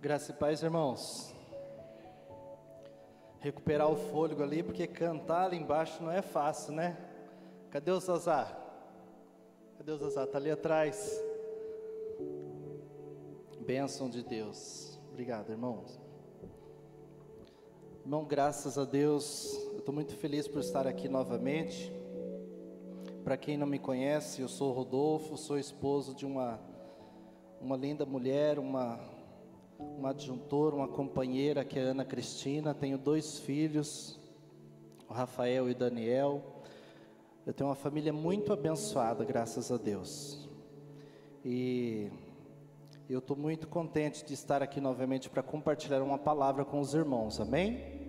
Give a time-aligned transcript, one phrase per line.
[0.00, 1.30] Graça e paz, irmãos.
[3.38, 6.96] Recuperar o fôlego ali, porque cantar ali embaixo não é fácil, né?
[7.70, 8.50] Cadê o Zazá?
[9.76, 10.24] Cadê o Zazá?
[10.24, 11.22] Está ali atrás.
[13.60, 14.98] Bênção de Deus.
[15.10, 16.00] Obrigado, irmãos.
[18.02, 21.92] Irmão, graças a Deus, eu estou muito feliz por estar aqui novamente.
[23.22, 26.58] Para quem não me conhece, eu sou Rodolfo, sou esposo de uma,
[27.60, 29.19] uma linda mulher, uma
[29.98, 32.72] uma adjuntora, uma companheira que é Ana Cristina.
[32.72, 34.18] Tenho dois filhos,
[35.08, 36.42] o Rafael e o Daniel.
[37.46, 40.48] Eu tenho uma família muito abençoada, graças a Deus.
[41.44, 42.10] E
[43.08, 47.40] eu estou muito contente de estar aqui novamente para compartilhar uma palavra com os irmãos,
[47.40, 48.00] amém?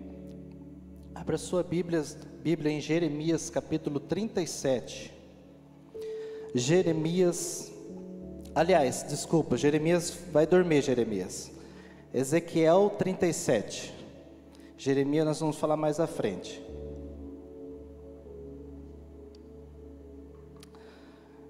[1.14, 2.02] Abra sua Bíblia,
[2.42, 5.12] Bíblia em Jeremias capítulo 37.
[6.54, 7.72] Jeremias,
[8.54, 11.50] aliás, desculpa, Jeremias vai dormir, Jeremias.
[12.14, 13.90] Ezequiel 37.
[14.76, 16.62] Jeremias nós vamos falar mais à frente.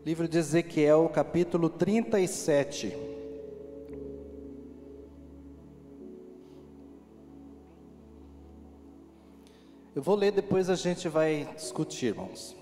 [0.06, 2.96] Livro de Ezequiel, capítulo 37.
[9.96, 12.56] Eu vou ler, depois a gente vai discutir, irmãos.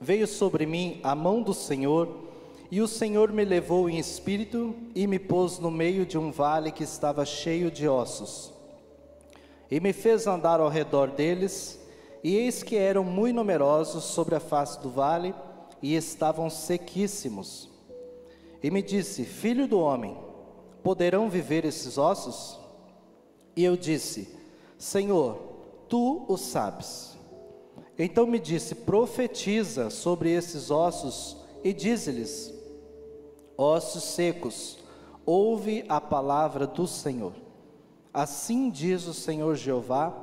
[0.00, 2.27] Veio sobre mim a mão do Senhor
[2.70, 6.70] e o Senhor me levou em espírito e me pôs no meio de um vale
[6.70, 8.52] que estava cheio de ossos.
[9.70, 11.80] E me fez andar ao redor deles,
[12.22, 15.34] e eis que eram muito numerosos sobre a face do vale,
[15.80, 17.70] e estavam sequíssimos.
[18.62, 20.16] E me disse: Filho do homem,
[20.82, 22.58] poderão viver esses ossos?
[23.56, 24.28] E eu disse:
[24.76, 25.38] Senhor,
[25.88, 27.16] tu o sabes.
[27.98, 32.57] Então me disse: Profetiza sobre esses ossos e dize-lhes:
[33.58, 34.78] ossos secos,
[35.26, 37.32] ouve a palavra do Senhor.
[38.14, 40.16] Assim diz o Senhor Jeová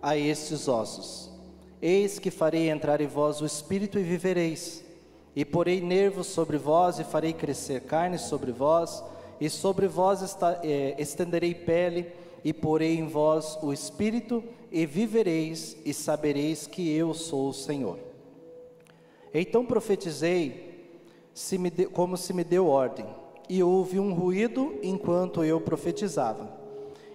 [0.00, 1.30] a estes ossos:
[1.80, 4.82] Eis que farei entrar em vós o espírito e vivereis,
[5.36, 9.04] e porei nervos sobre vós e farei crescer carne sobre vós,
[9.38, 12.10] e sobre vós esta, é, estenderei pele,
[12.42, 17.98] e porei em vós o espírito, e vivereis, e sabereis que eu sou o Senhor.
[19.32, 20.71] Então profetizei
[21.34, 21.58] se
[21.92, 23.06] como se me deu ordem,
[23.48, 26.50] e houve um ruído enquanto eu profetizava.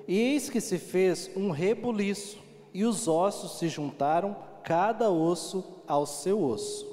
[0.07, 2.37] E eis que se fez um rebuliço,
[2.73, 6.85] e os ossos se juntaram, cada osso ao seu osso.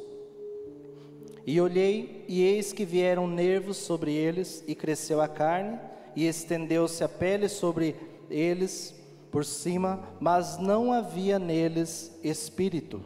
[1.46, 5.78] E olhei, e eis que vieram nervos sobre eles, e cresceu a carne,
[6.16, 7.96] e estendeu-se a pele sobre
[8.30, 8.94] eles
[9.30, 13.02] por cima, mas não havia neles espírito.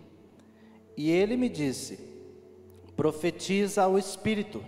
[0.97, 1.99] E ele me disse:
[2.99, 4.61] Profetiza ao Espírito,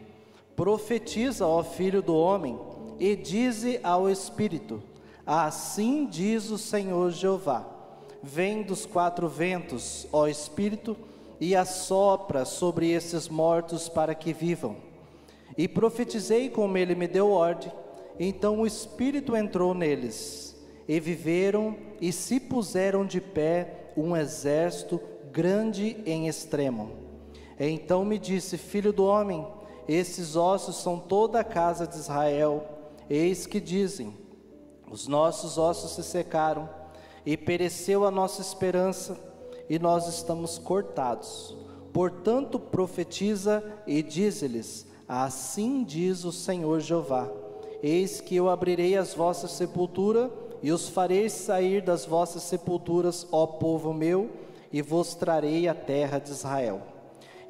[0.54, 2.56] profetiza ao Filho do Homem,
[3.00, 4.80] e dize ao Espírito:
[5.26, 7.66] Assim diz o Senhor Jeová:
[8.22, 10.96] Vem dos quatro ventos, ó Espírito,
[11.40, 14.76] e assopra sobre esses mortos para que vivam.
[15.58, 17.72] E profetizei como ele me deu ordem.
[18.16, 25.00] Então o Espírito entrou neles, e viveram e se puseram de pé um exército
[25.32, 26.99] grande em extremo.
[27.68, 29.46] Então me disse: Filho do homem,
[29.86, 32.66] esses ossos são toda a casa de Israel.
[33.08, 34.16] Eis que dizem:
[34.90, 36.66] Os nossos ossos se secaram,
[37.26, 39.18] e pereceu a nossa esperança,
[39.68, 41.54] e nós estamos cortados.
[41.92, 47.28] Portanto, profetiza e dize-lhes: Assim diz o Senhor Jeová:
[47.82, 50.30] Eis que eu abrirei as vossas sepulturas
[50.62, 54.30] e os farei sair das vossas sepulturas, ó povo meu,
[54.72, 56.99] e vos trarei a terra de Israel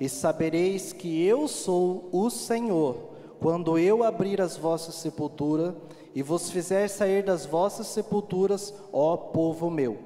[0.00, 5.74] e sabereis que eu sou o Senhor, quando eu abrir as vossas sepulturas
[6.14, 9.98] e vos fizer sair das vossas sepulturas, ó povo meu.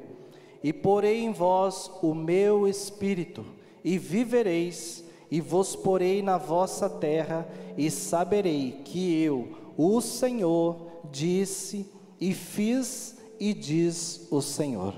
[0.62, 3.44] E porei em vós o meu espírito,
[3.84, 10.76] e vivereis, e vos porei na vossa terra, e saberei que eu, o Senhor,
[11.11, 11.87] disse
[12.21, 14.94] e fiz, e diz o Senhor.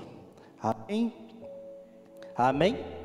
[0.61, 1.13] Amém?
[2.35, 2.96] Amém?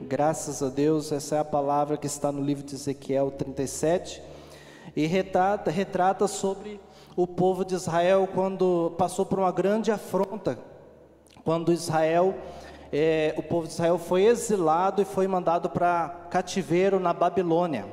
[0.00, 4.22] Graças a Deus, essa é a palavra que está no livro de Ezequiel 37
[4.96, 6.80] e retrata, retrata sobre
[7.14, 10.58] o povo de Israel quando passou por uma grande afronta,
[11.44, 12.34] quando Israel,
[12.92, 17.86] é, o povo de Israel foi exilado e foi mandado para cativeiro na Babilônia.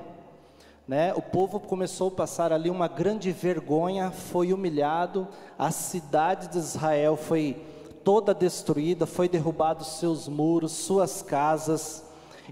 [0.88, 1.13] Né?
[1.13, 7.16] O povo começou a passar ali uma grande vergonha, foi humilhado, a cidade de Israel
[7.16, 7.62] foi
[8.09, 12.03] toda destruída, foi derrubado seus muros, suas casas,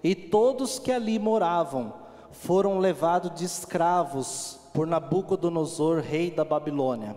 [0.04, 1.92] e todos que ali moravam
[2.31, 7.15] foram levados de escravos por Nabucodonosor, rei da Babilônia.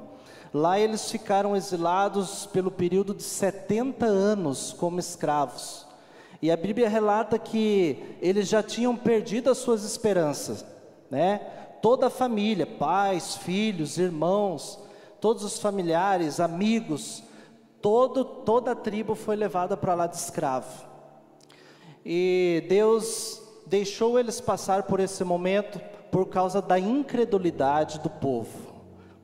[0.54, 5.86] Lá eles ficaram exilados pelo período de 70 anos como escravos.
[6.40, 10.64] E a Bíblia relata que eles já tinham perdido as suas esperanças,
[11.10, 11.40] né?
[11.82, 14.78] Toda a família, pais, filhos, irmãos,
[15.20, 17.22] todos os familiares, amigos,
[17.80, 20.86] todo, toda a tribo foi levada para lá de escravo.
[22.04, 25.80] E Deus deixou eles passar por esse momento
[26.10, 28.70] por causa da incredulidade do povo.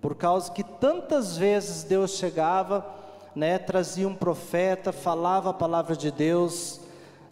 [0.00, 2.86] Por causa que tantas vezes Deus chegava,
[3.34, 6.80] né, trazia um profeta, falava a palavra de Deus,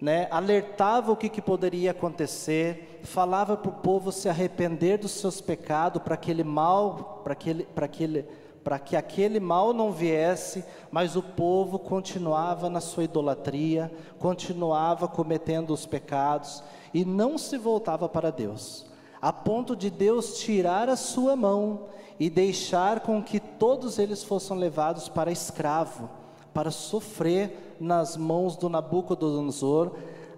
[0.01, 5.41] né, alertava o que, que poderia acontecer, falava para o povo se arrepender dos seus
[5.41, 8.27] pecados, para aquele mal, para aquele, para aquele,
[8.65, 15.73] para que aquele mal não viesse, mas o povo continuava na sua idolatria, continuava cometendo
[15.73, 16.65] os pecados
[16.95, 18.87] e não se voltava para Deus,
[19.21, 21.83] a ponto de Deus tirar a sua mão
[22.19, 26.09] e deixar com que todos eles fossem levados para escravo,
[26.55, 29.93] para sofrer nas mãos do Nabucodonosor,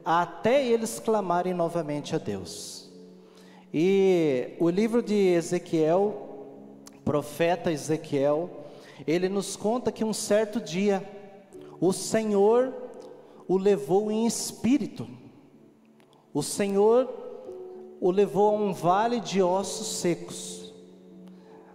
[0.05, 2.91] até eles clamarem novamente a Deus.
[3.73, 6.26] E o livro de Ezequiel,
[7.07, 8.51] profeta Ezequiel,
[9.07, 11.09] ele nos conta que um certo dia
[11.81, 12.75] o Senhor
[13.47, 15.07] o levou em espírito.
[16.35, 17.09] O Senhor
[18.01, 20.75] o levou a um vale de ossos secos.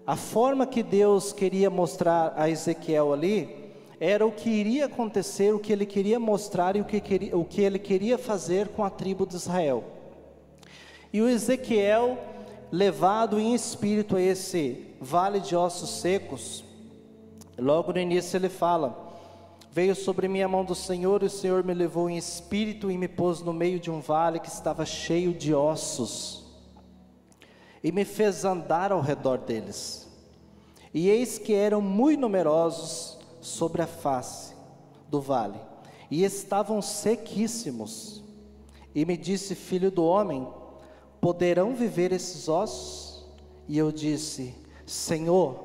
[0.06, 5.60] A forma que Deus queria mostrar a Ezequiel ali era o que iria acontecer, o
[5.60, 8.90] que ele queria mostrar e o que, queria, o que ele queria fazer com a
[8.90, 9.82] tribo de Israel.
[11.14, 12.18] E o Ezequiel,
[12.70, 16.64] levado em espírito a esse vale de ossos secos,
[17.58, 19.12] logo no início ele fala:
[19.72, 22.98] Veio sobre mim a mão do Senhor, e o Senhor me levou em espírito e
[22.98, 26.46] me pôs no meio de um vale que estava cheio de ossos,
[27.84, 30.08] e me fez andar ao redor deles.
[30.94, 34.54] E eis que eram muito numerosos sobre a face
[35.10, 35.60] do vale,
[36.12, 38.22] e estavam sequíssimos.
[38.94, 40.46] E me disse, filho do homem,
[41.22, 43.26] poderão viver esses ossos?
[43.70, 44.54] E eu disse,
[44.92, 45.56] Senhor,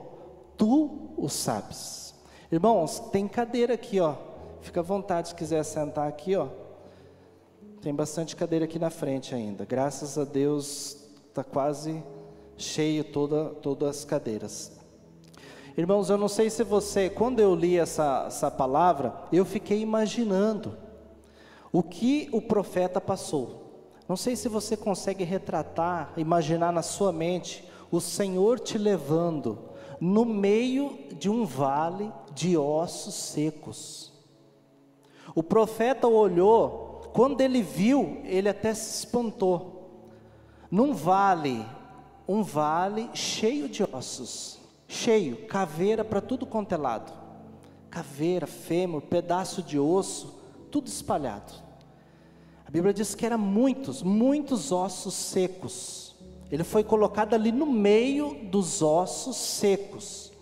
[0.56, 2.14] tu o sabes.
[2.50, 4.14] Irmãos, tem cadeira aqui, ó.
[4.60, 6.46] Fica à vontade se quiser sentar aqui, ó.
[7.82, 9.64] Tem bastante cadeira aqui na frente ainda.
[9.64, 12.04] Graças a Deus está quase
[12.56, 14.78] cheio toda, todas as cadeiras.
[15.76, 20.78] Irmãos, eu não sei se você, quando eu li essa, essa palavra, eu fiquei imaginando
[21.72, 23.90] o que o profeta passou.
[24.08, 29.58] Não sei se você consegue retratar, imaginar na sua mente o Senhor te levando
[30.00, 34.12] no meio de um vale de ossos secos.
[35.34, 39.90] O profeta olhou, quando ele viu, ele até se espantou.
[40.70, 41.64] Num vale,
[42.28, 44.56] um vale cheio de ossos
[44.88, 47.12] cheio, caveira para tudo quanto é lado.
[47.90, 50.38] Caveira, fêmur, pedaço de osso,
[50.70, 51.52] tudo espalhado.
[52.66, 56.05] A Bíblia diz que eram muitos, muitos ossos secos.
[56.50, 60.32] Ele foi colocado ali no meio dos ossos secos.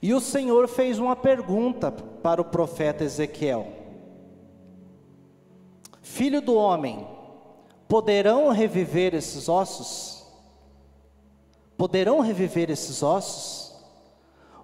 [0.00, 3.66] E o Senhor fez uma pergunta para o profeta Ezequiel:
[6.02, 7.06] Filho do homem,
[7.88, 10.26] poderão reviver esses ossos?
[11.76, 13.74] Poderão reviver esses ossos?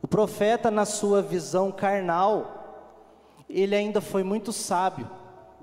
[0.03, 2.59] O profeta, na sua visão carnal,
[3.49, 5.09] ele ainda foi muito sábio,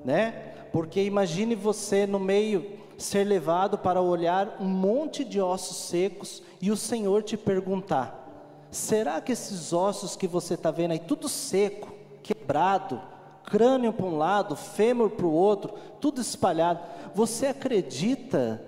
[0.04, 0.54] né?
[0.72, 6.72] Porque imagine você no meio ser levado para olhar um monte de ossos secos e
[6.72, 11.94] o Senhor te perguntar: será que esses ossos que você está vendo aí, tudo seco,
[12.24, 13.02] quebrado,
[13.44, 16.80] crânio para um lado, fêmur para o outro, tudo espalhado,
[17.14, 18.62] você acredita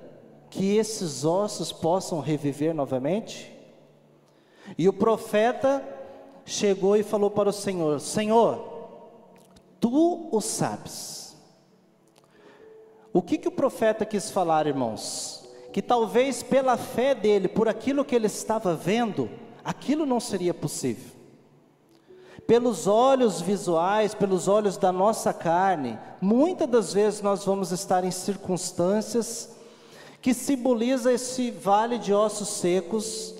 [0.50, 3.54] que esses ossos possam reviver novamente?
[4.78, 5.84] E o profeta
[6.46, 8.64] chegou e falou para o Senhor: Senhor,
[9.80, 11.27] tu o sabes.
[13.18, 15.44] O que, que o profeta quis falar, irmãos?
[15.74, 19.28] Que talvez pela fé dele, por aquilo que ele estava vendo,
[19.66, 21.18] aquilo não seria possível.
[22.46, 28.12] Pelos olhos visuais, pelos olhos da nossa carne, muitas das vezes nós vamos estar em
[28.12, 29.50] circunstâncias
[30.22, 33.34] que simboliza esse vale de ossos secos,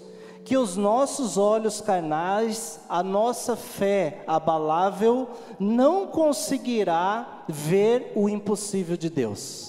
[0.44, 5.30] que os nossos olhos carnais, a nossa fé abalável,
[5.60, 9.67] não conseguirá ver o impossível de Deus.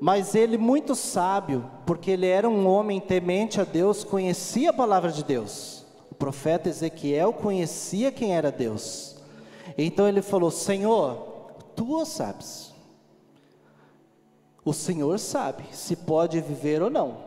[0.00, 5.10] Mas ele, muito sábio, porque ele era um homem temente a Deus, conhecia a palavra
[5.10, 5.84] de Deus.
[6.10, 9.16] O profeta Ezequiel conhecia quem era Deus.
[9.76, 11.16] Então ele falou: Senhor,
[11.74, 12.74] tu o sabes.
[14.64, 17.18] O Senhor sabe se pode viver ou não.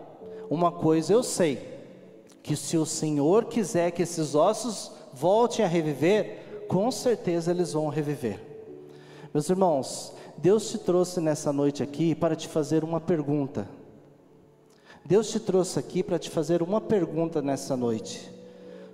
[0.49, 1.79] Uma coisa eu sei,
[2.43, 7.88] que se o Senhor quiser que esses ossos voltem a reviver, com certeza eles vão
[7.88, 8.39] reviver.
[9.33, 13.67] Meus irmãos, Deus te trouxe nessa noite aqui para te fazer uma pergunta.
[15.03, 18.31] Deus te trouxe aqui para te fazer uma pergunta nessa noite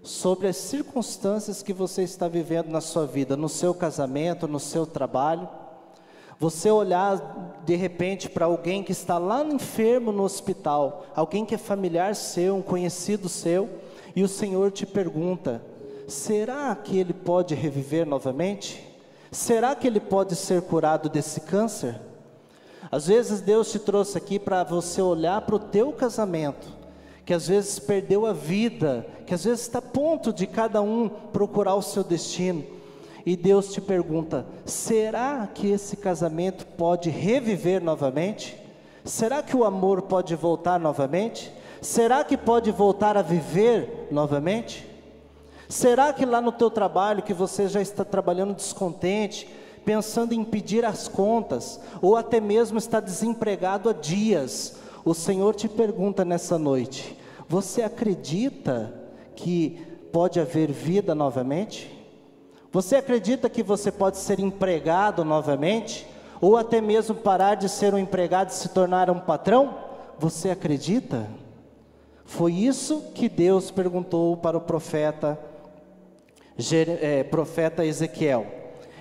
[0.01, 4.87] sobre as circunstâncias que você está vivendo na sua vida, no seu casamento, no seu
[4.87, 5.47] trabalho.
[6.39, 11.59] Você olhar de repente para alguém que está lá enfermo no hospital, alguém que é
[11.59, 13.69] familiar seu, um conhecido seu,
[14.15, 15.61] e o Senhor te pergunta:
[16.07, 18.94] será que ele pode reviver novamente?
[19.31, 21.99] Será que ele pode ser curado desse câncer?
[22.91, 26.75] Às vezes Deus te trouxe aqui para você olhar para o teu casamento
[27.25, 31.09] que às vezes perdeu a vida, que às vezes está a ponto de cada um
[31.09, 32.63] procurar o seu destino.
[33.25, 38.55] E Deus te pergunta: será que esse casamento pode reviver novamente?
[39.03, 41.51] Será que o amor pode voltar novamente?
[41.81, 44.87] Será que pode voltar a viver novamente?
[45.75, 49.45] Será que lá no teu trabalho que você já está trabalhando descontente,
[49.83, 55.67] pensando em pedir as contas, ou até mesmo está desempregado há dias, o Senhor te
[55.67, 58.93] pergunta nessa noite: você acredita
[59.35, 61.91] que pode haver vida novamente?
[62.71, 66.07] Você acredita que você pode ser empregado novamente?
[66.39, 69.75] Ou até mesmo parar de ser um empregado e se tornar um patrão?
[70.19, 71.27] Você acredita?
[72.23, 75.37] Foi isso que Deus perguntou para o profeta,
[77.29, 78.45] profeta Ezequiel.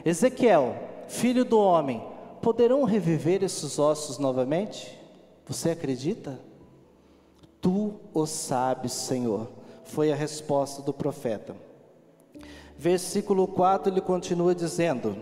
[0.05, 0.77] Ezequiel,
[1.09, 2.05] filho do homem,
[2.43, 4.99] poderão reviver esses ossos novamente?
[5.47, 6.39] Você acredita?
[7.61, 9.49] Tu o sabes, Senhor.
[9.85, 11.57] Foi a resposta do profeta.
[12.77, 15.17] Versículo 4 ele continua dizendo: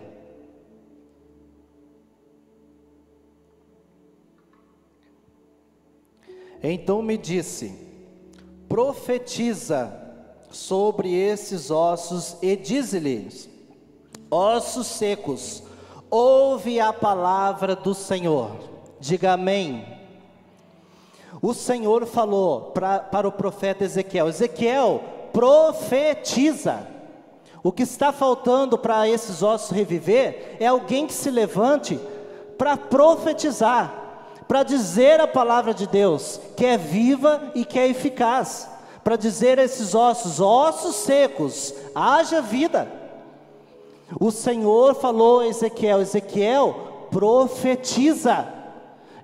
[6.63, 7.75] Então me disse:
[8.69, 10.02] profetiza
[10.53, 13.49] sobre esses ossos e diz-lhes:
[14.31, 15.63] ossos secos,
[16.11, 18.51] ouve a palavra do Senhor.
[19.01, 19.85] Diga amém.
[21.41, 26.87] O Senhor falou pra, para o profeta Ezequiel: Ezequiel, profetiza.
[27.65, 31.99] O que está faltando para esses ossos reviver é alguém que se levante
[32.59, 33.93] para profetizar,
[34.49, 38.69] para dizer a palavra de Deus, que é viva e que é eficaz,
[39.03, 42.91] para dizer a esses ossos, ossos secos, haja vida.
[44.21, 48.47] O Senhor falou a Ezequiel: Ezequiel, profetiza.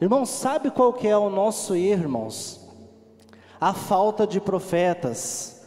[0.01, 2.61] Irmãos, sabe qual que é o nosso erro, irmãos?
[3.61, 5.59] A falta de profetas.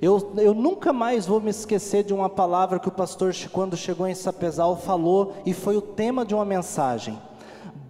[0.00, 4.08] Eu, eu nunca mais vou me esquecer de uma palavra que o pastor, quando chegou
[4.08, 7.16] em Sapezal, falou, e foi o tema de uma mensagem.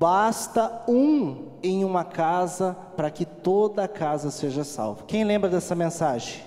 [0.03, 5.05] Basta um em uma casa para que toda a casa seja salva.
[5.07, 6.43] Quem lembra dessa mensagem?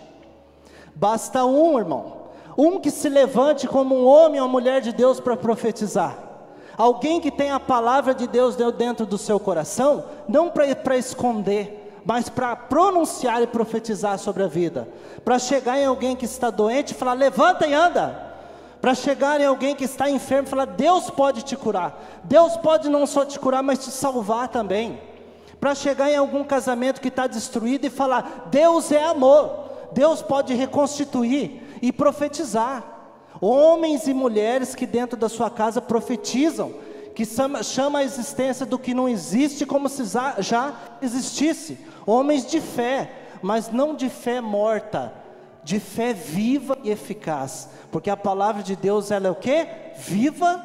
[0.94, 2.18] Basta um, irmão.
[2.58, 6.18] Um que se levante como um homem ou mulher de Deus para profetizar.
[6.78, 12.28] Alguém que tem a palavra de Deus dentro do seu coração, não para esconder, mas
[12.28, 14.86] para pronunciar e profetizar sobre a vida.
[15.24, 18.25] Para chegar em alguém que está doente e falar: levanta e anda.
[18.86, 22.22] Para chegar em alguém que está enfermo e falar: Deus pode te curar.
[22.24, 25.02] Deus pode não só te curar, mas te salvar também.
[25.60, 29.72] Para chegar em algum casamento que está destruído e falar: Deus é amor.
[29.92, 32.84] Deus pode reconstituir e profetizar.
[33.42, 36.72] Homens e mulheres que dentro da sua casa profetizam,
[37.16, 40.04] que chama, a existência do que não existe como se
[40.38, 41.80] já existisse.
[42.06, 43.12] Homens de fé,
[43.42, 45.12] mas não de fé morta,
[45.66, 47.68] de fé viva e eficaz.
[47.92, 49.68] Porque a palavra de Deus ela é o que?
[49.98, 50.64] Viva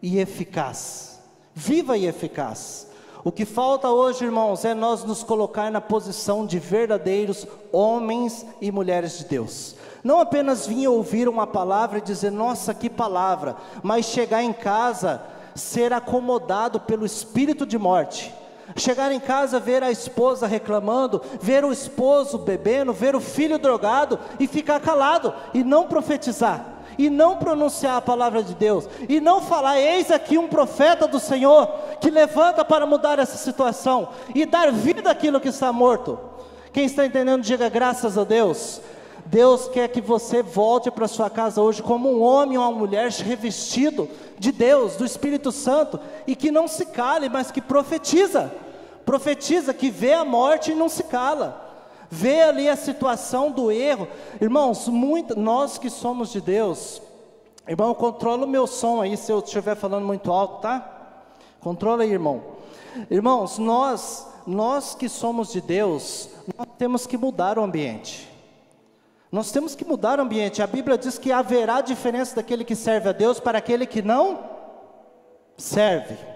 [0.00, 1.18] e eficaz.
[1.54, 2.88] Viva e eficaz.
[3.24, 8.70] O que falta hoje, irmãos, é nós nos colocar na posição de verdadeiros homens e
[8.70, 9.74] mulheres de Deus.
[10.04, 15.20] Não apenas vir ouvir uma palavra e dizer, nossa, que palavra, mas chegar em casa,
[15.56, 18.32] ser acomodado pelo espírito de morte.
[18.76, 24.18] Chegar em casa, ver a esposa reclamando, ver o esposo bebendo, ver o filho drogado
[24.38, 29.40] e ficar calado e não profetizar e não pronunciar a palavra de Deus, e não
[29.40, 31.68] falar: eis aqui um profeta do Senhor
[32.00, 36.18] que levanta para mudar essa situação e dar vida àquilo que está morto.
[36.72, 38.80] Quem está entendendo, diga graças a Deus.
[39.26, 43.10] Deus quer que você volte para sua casa hoje como um homem ou uma mulher
[43.10, 48.52] revestido de Deus, do Espírito Santo, e que não se cale, mas que profetiza.
[49.06, 51.64] Profetiza, que vê a morte e não se cala.
[52.10, 54.08] Vê ali a situação do erro.
[54.40, 57.00] Irmãos, muito, nós que somos de Deus,
[57.68, 60.92] irmão, controla o meu som aí se eu estiver falando muito alto, tá?
[61.60, 62.42] Controla aí, irmão.
[63.08, 68.28] Irmãos, nós, nós que somos de Deus, nós temos que mudar o ambiente.
[69.30, 70.62] Nós temos que mudar o ambiente.
[70.62, 74.40] A Bíblia diz que haverá diferença daquele que serve a Deus para aquele que não
[75.56, 76.35] serve.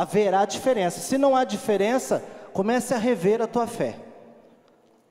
[0.00, 0.98] Haverá diferença.
[0.98, 3.96] Se não há diferença, comece a rever a tua fé.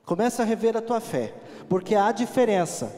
[0.03, 1.31] Comece a rever a tua fé,
[1.69, 2.91] porque há diferença.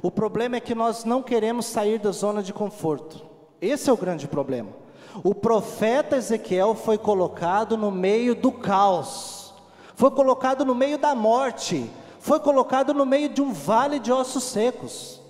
[0.00, 3.26] O problema é que nós não queremos sair da zona de conforto.
[3.60, 4.70] Esse é o grande problema.
[5.24, 9.52] O profeta Ezequiel foi colocado no meio do caos,
[9.96, 14.44] foi colocado no meio da morte, foi colocado no meio de um vale de ossos
[14.44, 15.20] secos.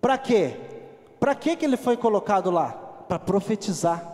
[0.00, 0.56] Para quê?
[1.20, 2.72] Para que ele foi colocado lá?
[3.06, 4.11] Para profetizar,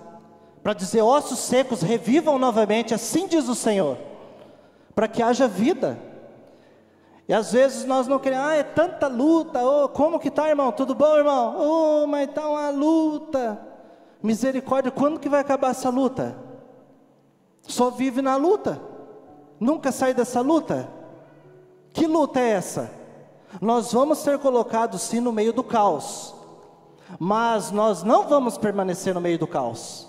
[0.68, 3.96] para dizer: ossos secos revivam novamente, assim diz o Senhor,
[4.94, 5.98] para que haja vida.
[7.26, 10.70] E às vezes nós não queremos, ah, é tanta luta, oh, como que tá, irmão?
[10.70, 11.56] Tudo bom, irmão?
[11.58, 13.58] Oh, mas tá uma luta.
[14.22, 16.36] Misericórdia, quando que vai acabar essa luta?
[17.62, 18.78] Só vive na luta.
[19.58, 20.86] Nunca sai dessa luta.
[21.94, 22.90] Que luta é essa?
[23.58, 26.34] Nós vamos ser colocados sim no meio do caos,
[27.18, 30.07] mas nós não vamos permanecer no meio do caos.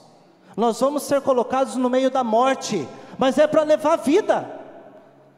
[0.59, 2.87] Nós vamos ser colocados no meio da morte,
[3.17, 4.47] mas é para levar vida,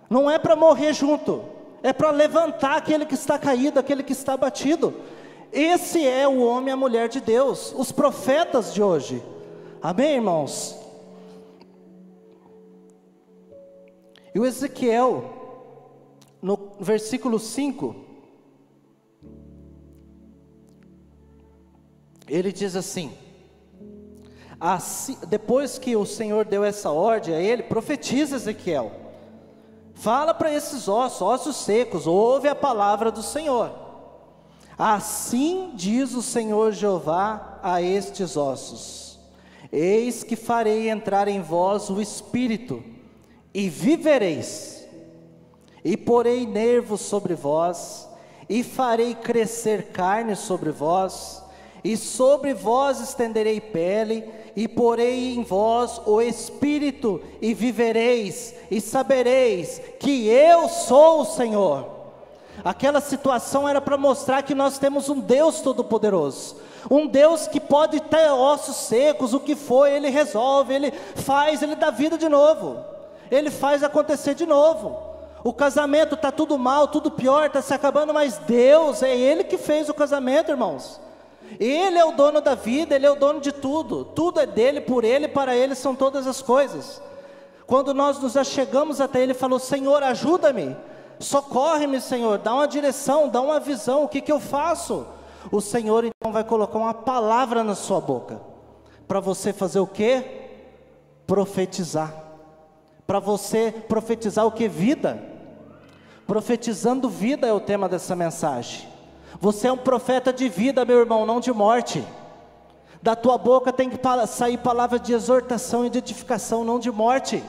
[0.09, 1.51] não é para morrer junto
[1.83, 4.93] é para levantar aquele que está caído, aquele que está batido.
[5.51, 9.21] Esse é o homem e a mulher de Deus, os profetas de hoje.
[9.81, 10.79] Amém, irmãos?
[14.33, 15.25] E o Ezequiel,
[16.41, 17.95] no versículo 5,
[22.27, 23.11] ele diz assim,
[24.61, 28.91] assim: depois que o Senhor deu essa ordem a ele, profetiza Ezequiel.
[29.95, 33.71] Fala para esses ossos, ossos secos, ouve a palavra do Senhor.
[34.77, 39.19] Assim diz o Senhor Jeová a estes ossos:
[39.71, 42.83] Eis que farei entrar em vós o espírito,
[43.53, 44.87] e vivereis,
[45.83, 48.07] e porei nervos sobre vós,
[48.47, 51.43] e farei crescer carne sobre vós,
[51.83, 54.23] e sobre vós estenderei pele,
[54.55, 62.01] e porei em vós o Espírito, e vivereis, e sabereis que eu sou o Senhor.
[62.63, 66.57] Aquela situação era para mostrar que nós temos um Deus Todo-Poderoso,
[66.89, 71.75] um Deus que pode ter ossos secos, o que foi, Ele resolve, Ele faz, Ele
[71.75, 72.77] dá vida de novo,
[73.29, 75.11] Ele faz acontecer de novo.
[75.43, 79.57] O casamento está tudo mal, tudo pior, está se acabando, mas Deus, é Ele que
[79.57, 80.99] fez o casamento, irmãos.
[81.59, 84.81] Ele é o dono da vida, Ele é o dono de tudo, tudo é dele,
[84.81, 87.01] por Ele, para Ele são todas as coisas.
[87.65, 90.75] Quando nós nos achegamos até Ele, falou: Senhor, ajuda-me,
[91.19, 95.05] socorre-me, Senhor, dá uma direção, dá uma visão, o que, que eu faço?
[95.51, 98.41] O Senhor então vai colocar uma palavra na sua boca,
[99.07, 100.23] para você fazer o que?
[101.25, 102.13] Profetizar,
[103.07, 104.67] para você profetizar o que?
[104.67, 105.21] Vida,
[106.27, 108.90] profetizando vida é o tema dessa mensagem.
[109.41, 112.05] Você é um profeta de vida, meu irmão, não de morte.
[113.01, 117.43] Da tua boca tem que sair palavras de exortação e de edificação, não de morte.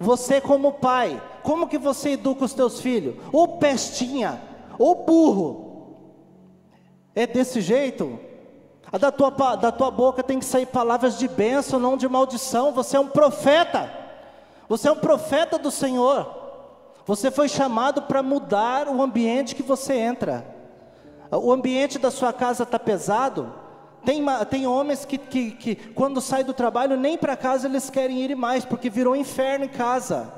[0.00, 3.14] Você como pai, como que você educa os teus filhos?
[3.32, 4.42] Ou pestinha,
[4.80, 5.94] ou burro.
[7.14, 8.18] É desse jeito?
[8.90, 12.72] Da tua, da tua boca tem que sair palavras de bênção, não de maldição.
[12.72, 13.88] Você é um profeta.
[14.68, 16.34] Você é um profeta do Senhor.
[17.06, 20.58] Você foi chamado para mudar o ambiente que você entra
[21.30, 23.52] o ambiente da sua casa está pesado,
[24.04, 28.18] tem, tem homens que, que, que, quando saem do trabalho, nem para casa eles querem
[28.20, 30.32] ir mais, porque virou inferno em casa.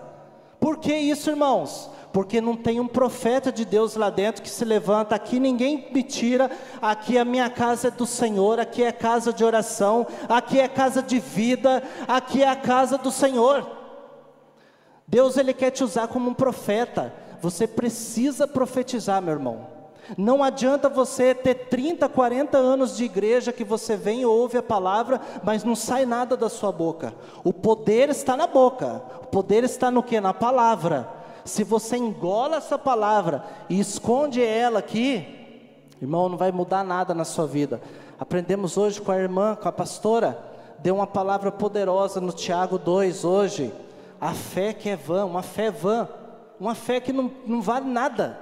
[0.58, 1.90] Por que isso, irmãos?
[2.12, 6.02] Porque não tem um profeta de Deus lá dentro que se levanta, aqui ninguém me
[6.02, 6.50] tira,
[6.80, 11.02] aqui a minha casa é do Senhor, aqui é casa de oração, aqui é casa
[11.02, 13.66] de vida, aqui é a casa do Senhor.
[15.06, 17.12] Deus ele quer te usar como um profeta.
[17.40, 19.81] Você precisa profetizar, meu irmão.
[20.18, 24.62] Não adianta você ter 30, 40 anos de igreja que você vem e ouve a
[24.62, 27.14] palavra, mas não sai nada da sua boca.
[27.44, 29.02] O poder está na boca.
[29.22, 30.20] O poder está no que?
[30.20, 31.08] Na palavra.
[31.44, 35.26] Se você engola essa palavra e esconde ela aqui,
[36.00, 37.80] irmão, não vai mudar nada na sua vida.
[38.18, 40.38] Aprendemos hoje com a irmã, com a pastora,
[40.78, 43.72] deu uma palavra poderosa no Tiago 2 hoje.
[44.20, 46.08] A fé que é vã, uma fé vã,
[46.60, 48.38] uma fé que não, não vale nada.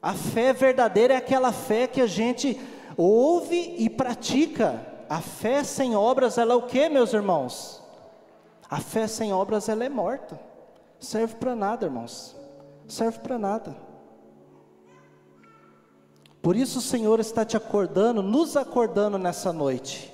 [0.00, 2.60] A fé verdadeira é aquela fé que a gente
[2.96, 4.84] ouve e pratica.
[5.08, 7.82] A fé sem obras, ela é o que, meus irmãos?
[8.68, 10.38] A fé sem obras, ela é morta.
[10.98, 12.36] Serve para nada, irmãos.
[12.88, 13.76] Serve para nada.
[16.42, 20.12] Por isso o Senhor está te acordando, nos acordando nessa noite.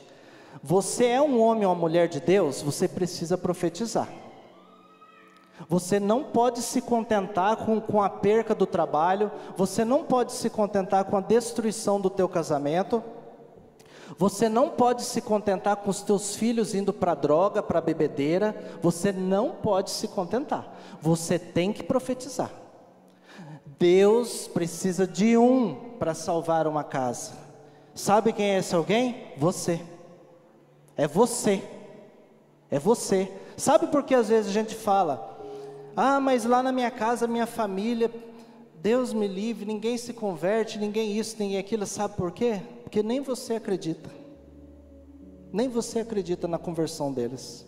[0.62, 4.08] Você é um homem ou uma mulher de Deus, você precisa profetizar.
[5.68, 10.50] Você não pode se contentar com, com a perca do trabalho, você não pode se
[10.50, 13.02] contentar com a destruição do teu casamento,
[14.18, 19.12] você não pode se contentar com os teus filhos indo para droga, para bebedeira, você
[19.12, 20.76] não pode se contentar.
[21.00, 22.50] Você tem que profetizar.
[23.78, 27.32] Deus precisa de um para salvar uma casa.
[27.94, 29.32] Sabe quem é esse alguém?
[29.36, 29.80] Você.
[30.96, 31.62] É você.
[32.70, 33.30] É você.
[33.56, 35.31] Sabe por que às vezes a gente fala:
[35.96, 38.10] "Ah, mas lá na minha casa, minha família,
[38.80, 41.86] Deus me livre, ninguém se converte, ninguém isso, ninguém aquilo".
[41.86, 42.60] Sabe por quê?
[42.82, 44.10] Porque nem você acredita.
[45.52, 47.66] Nem você acredita na conversão deles.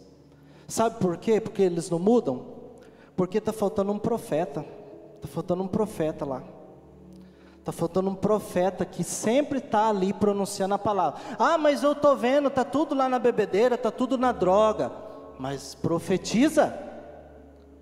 [0.66, 1.40] Sabe por quê?
[1.40, 2.46] Porque eles não mudam?
[3.14, 4.64] Porque está faltando um profeta.
[5.16, 6.42] Está faltando um profeta lá.
[7.58, 11.20] Está faltando um profeta que sempre está ali pronunciando a palavra.
[11.38, 14.92] Ah, mas eu estou vendo, está tudo lá na bebedeira, está tudo na droga.
[15.38, 16.78] Mas profetiza.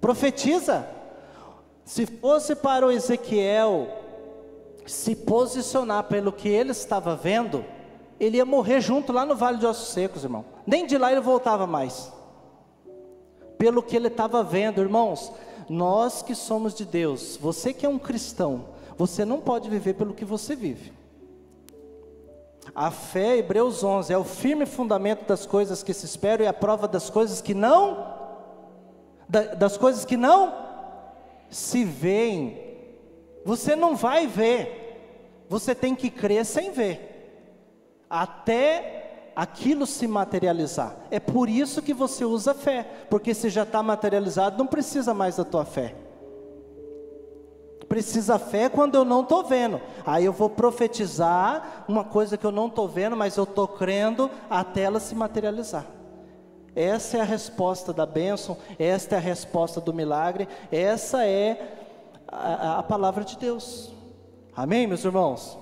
[0.03, 0.85] Profetiza.
[1.85, 3.89] Se fosse para o Ezequiel
[4.85, 7.65] se posicionar pelo que ele estava vendo,
[8.19, 10.45] ele ia morrer junto lá no Vale de Ossos Secos, irmão.
[10.67, 12.13] Nem de lá ele voltava mais.
[13.57, 15.33] Pelo que ele estava vendo, irmãos,
[15.69, 18.65] nós que somos de Deus, você que é um cristão,
[18.99, 20.93] você não pode viver pelo que você vive.
[22.75, 26.53] A fé, Hebreus 11, é o firme fundamento das coisas que se esperam e a
[26.53, 28.12] prova das coisas que não,
[29.57, 30.53] das coisas que não
[31.49, 32.61] se veem.
[33.45, 40.95] Você não vai ver, você tem que crer sem ver, até aquilo se materializar.
[41.11, 45.37] É por isso que você usa fé, porque se já está materializado, não precisa mais
[45.37, 45.95] da tua fé.
[47.89, 49.81] Precisa fé quando eu não estou vendo.
[50.07, 54.31] Aí eu vou profetizar uma coisa que eu não estou vendo, mas eu estou crendo
[54.49, 55.85] até ela se materializar.
[56.75, 61.79] Essa é a resposta da bênção, esta é a resposta do milagre, essa é
[62.27, 63.93] a, a palavra de Deus.
[64.57, 65.59] Amém, meus irmãos?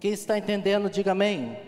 [0.00, 1.58] Quem está entendendo, diga amém.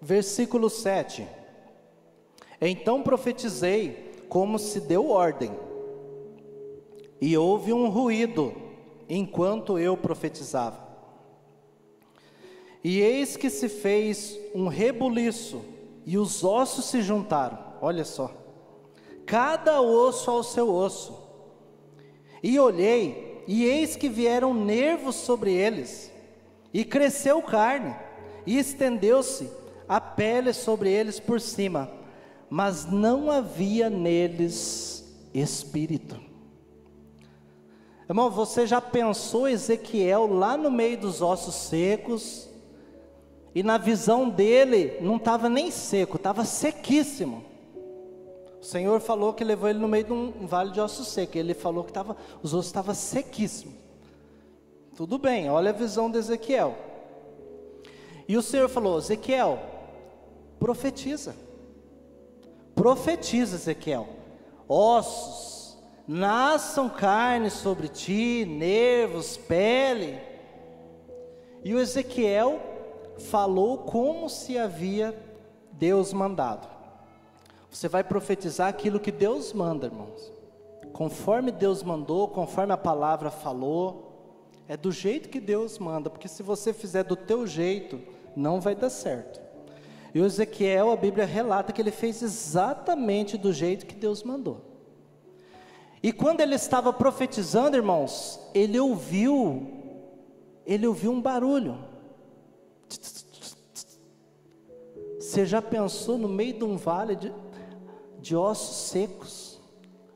[0.00, 1.26] Versículo 7.
[2.60, 5.52] Então profetizei como se deu ordem,
[7.20, 8.54] e houve um ruído
[9.08, 10.85] enquanto eu profetizava.
[12.88, 15.60] E eis que se fez um rebuliço
[16.06, 17.58] e os ossos se juntaram.
[17.82, 18.30] Olha só.
[19.26, 21.20] Cada osso ao seu osso.
[22.40, 26.12] E olhei, e eis que vieram nervos sobre eles,
[26.72, 27.92] e cresceu carne,
[28.46, 29.50] e estendeu-se
[29.88, 31.90] a pele sobre eles por cima,
[32.48, 36.20] mas não havia neles espírito.
[38.08, 42.48] Irmão, você já pensou Ezequiel lá no meio dos ossos secos,
[43.56, 47.42] e na visão dele não estava nem seco, estava sequíssimo.
[48.60, 51.36] O Senhor falou que levou ele no meio de um vale de ossos secos.
[51.36, 53.74] Ele falou que tava, os ossos estavam sequíssimos.
[54.94, 56.76] Tudo bem, olha a visão de Ezequiel.
[58.28, 59.58] E o Senhor falou: Ezequiel,
[60.58, 61.34] profetiza.
[62.74, 64.06] Profetiza, Ezequiel.
[64.68, 70.18] Ossos, nasçam carne sobre ti, nervos, pele.
[71.64, 72.75] E o Ezequiel
[73.18, 75.16] falou como se havia
[75.72, 76.68] Deus mandado.
[77.70, 80.32] Você vai profetizar aquilo que Deus manda, irmãos.
[80.92, 84.06] Conforme Deus mandou, conforme a palavra falou,
[84.66, 88.00] é do jeito que Deus manda, porque se você fizer do teu jeito,
[88.34, 89.40] não vai dar certo.
[90.14, 94.62] E o Ezequiel, a Bíblia relata que ele fez exatamente do jeito que Deus mandou.
[96.02, 99.66] E quando ele estava profetizando, irmãos, ele ouviu,
[100.64, 101.78] ele ouviu um barulho.
[105.18, 107.32] Você já pensou no meio de um vale de,
[108.20, 109.60] de ossos secos?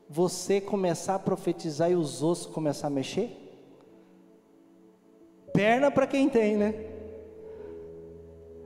[0.09, 3.37] Você começar a profetizar e os ossos começar a mexer?
[5.53, 6.73] Perna para quem tem, né?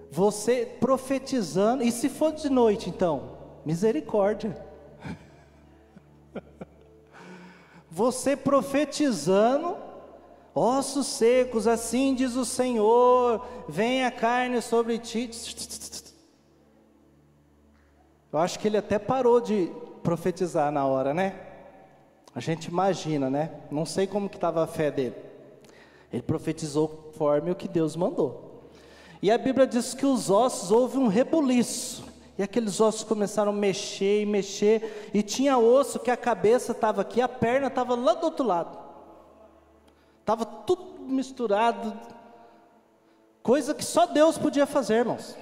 [0.10, 3.38] Você profetizando, e se for de noite então?
[3.66, 4.56] Misericórdia.
[7.92, 9.76] Você profetizando,
[10.56, 15.30] ossos secos, assim diz o Senhor, vem a carne sobre ti.
[18.32, 19.70] Eu acho que ele até parou de
[20.02, 21.36] profetizar na hora, né?
[22.34, 23.52] A gente imagina, né?
[23.70, 25.16] Não sei como que estava a fé dele.
[26.12, 28.70] Ele profetizou conforme o que Deus mandou.
[29.22, 32.04] E a Bíblia diz que os ossos houve um rebuliço.
[32.38, 35.10] E aqueles ossos começaram a mexer e mexer.
[35.14, 38.85] E tinha osso que a cabeça estava aqui, a perna estava lá do outro lado.
[40.26, 41.94] Estava tudo misturado.
[43.44, 45.38] Coisa que só Deus podia fazer, irmãos.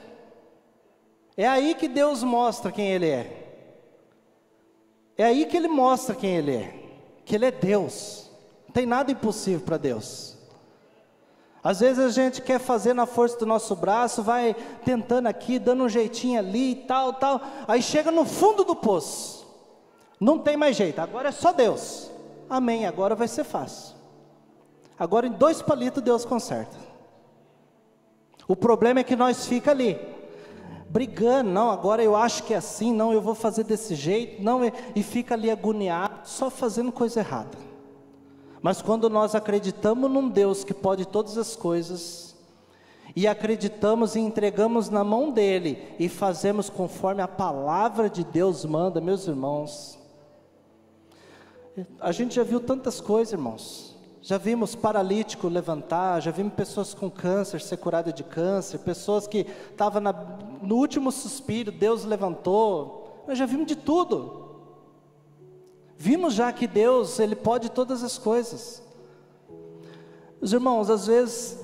[1.38, 3.62] É aí que Deus mostra quem Ele é.
[5.17, 6.76] É aí que Ele mostra quem Ele é.
[7.24, 8.30] Que Ele é Deus.
[8.67, 10.38] Não tem nada impossível para Deus.
[11.63, 15.86] Às vezes a gente quer fazer na força do nosso braço, vai tentando aqui, dando
[15.86, 17.39] um jeitinho ali e tal, tal.
[17.69, 19.48] Aí chega no fundo do poço.
[20.19, 22.12] Não tem mais jeito, agora é só Deus.
[22.50, 23.92] Amém, agora vai ser fácil.
[24.97, 26.77] Agora em dois palitos Deus conserta.
[28.47, 29.99] O problema é que nós fica ali,
[30.89, 34.62] brigando, não, agora eu acho que é assim, não, eu vou fazer desse jeito, não,
[34.95, 37.58] e, fica ali agoniado, só fazendo coisa errada.
[38.62, 42.36] Mas quando nós acreditamos num Deus que pode todas as coisas,
[43.15, 48.99] e acreditamos e entregamos na mão dele, e fazemos conforme a palavra de Deus manda,
[48.99, 49.97] meus irmãos,
[51.99, 53.92] a gente já viu tantas coisas, irmãos.
[54.23, 59.45] Já vimos paralítico levantar, já vimos pessoas com câncer ser curadas de câncer, pessoas que
[59.69, 60.01] estavam
[60.62, 63.25] no último suspiro, Deus levantou.
[63.27, 64.45] Nós já vimos de tudo.
[65.97, 68.81] Vimos já que Deus, Ele pode todas as coisas.
[70.39, 71.59] Os irmãos, às vezes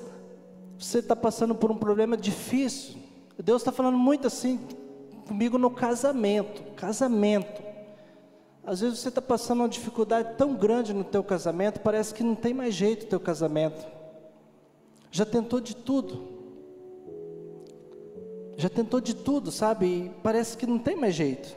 [0.78, 2.96] você está passando por um problema difícil.
[3.38, 4.60] Deus está falando muito assim
[5.26, 6.62] comigo no casamento.
[6.74, 7.69] Casamento.
[8.64, 12.34] Às vezes você está passando uma dificuldade tão grande no teu casamento, parece que não
[12.34, 13.86] tem mais jeito o teu casamento.
[15.10, 16.28] Já tentou de tudo.
[18.56, 19.86] Já tentou de tudo, sabe?
[19.86, 21.56] E parece que não tem mais jeito.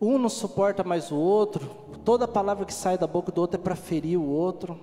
[0.00, 1.70] Um não suporta mais o outro,
[2.04, 4.78] toda palavra que sai da boca do outro é para ferir o outro.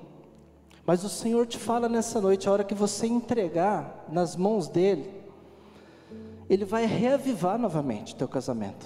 [0.86, 5.21] Mas o Senhor te fala nessa noite, a hora que você entregar nas mãos dele,
[6.52, 8.86] ele vai reavivar novamente teu casamento.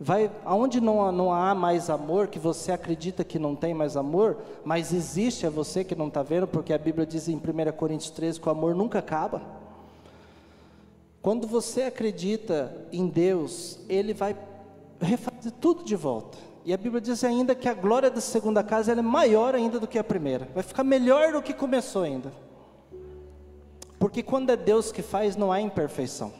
[0.00, 4.36] Vai, aonde não, não há mais amor, que você acredita que não tem mais amor,
[4.64, 7.40] mas existe, é você que não está vendo, porque a Bíblia diz em 1
[7.76, 9.40] Coríntios 13 que o amor nunca acaba.
[11.22, 14.36] Quando você acredita em Deus, Ele vai
[15.00, 16.36] refazer tudo de volta.
[16.64, 19.86] E a Bíblia diz ainda que a glória da segunda casa é maior ainda do
[19.86, 20.48] que a primeira.
[20.52, 22.32] Vai ficar melhor do que começou ainda.
[24.00, 26.32] Porque quando é Deus que faz, não há imperfeição.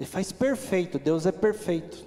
[0.00, 2.02] Ele faz perfeito, Deus é perfeito.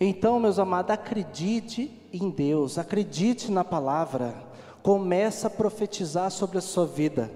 [0.00, 4.34] Então, meus amados, acredite em Deus, acredite na palavra,
[4.82, 7.30] começa a profetizar sobre a sua vida.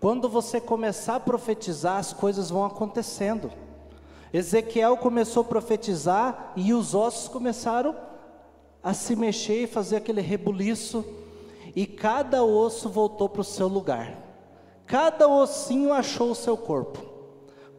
[0.00, 3.52] Quando você começar a profetizar, as coisas vão acontecendo.
[4.32, 7.94] Ezequiel começou a profetizar e os ossos começaram
[8.82, 11.04] a se mexer e fazer aquele rebuliço,
[11.76, 14.23] e cada osso voltou para o seu lugar.
[14.86, 17.02] Cada ossinho achou o seu corpo,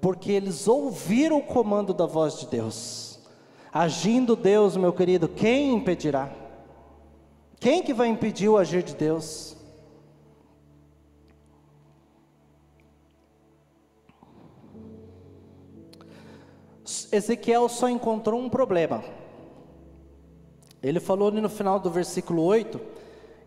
[0.02, 3.20] porque eles ouviram o comando da voz de Deus.
[3.72, 6.32] Agindo Deus, meu querido, quem impedirá?
[7.60, 9.56] Quem que vai impedir o agir de Deus?
[17.12, 19.04] Ezequiel só encontrou um problema.
[20.82, 22.95] Ele falou no final do versículo 8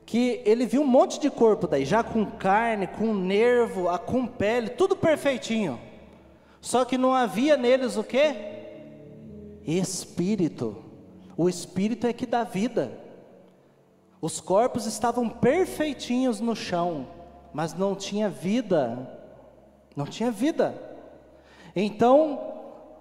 [0.09, 4.71] que ele viu um monte de corpo daí, já com carne, com nervo, com pele,
[4.71, 5.79] tudo perfeitinho.
[6.63, 8.35] Só que não havia neles o que?
[9.67, 10.83] Espírito.
[11.37, 12.99] O espírito é que dá vida.
[14.19, 17.07] Os corpos estavam perfeitinhos no chão,
[17.53, 19.15] mas não tinha vida.
[19.95, 20.75] Não tinha vida.
[21.77, 22.41] Então,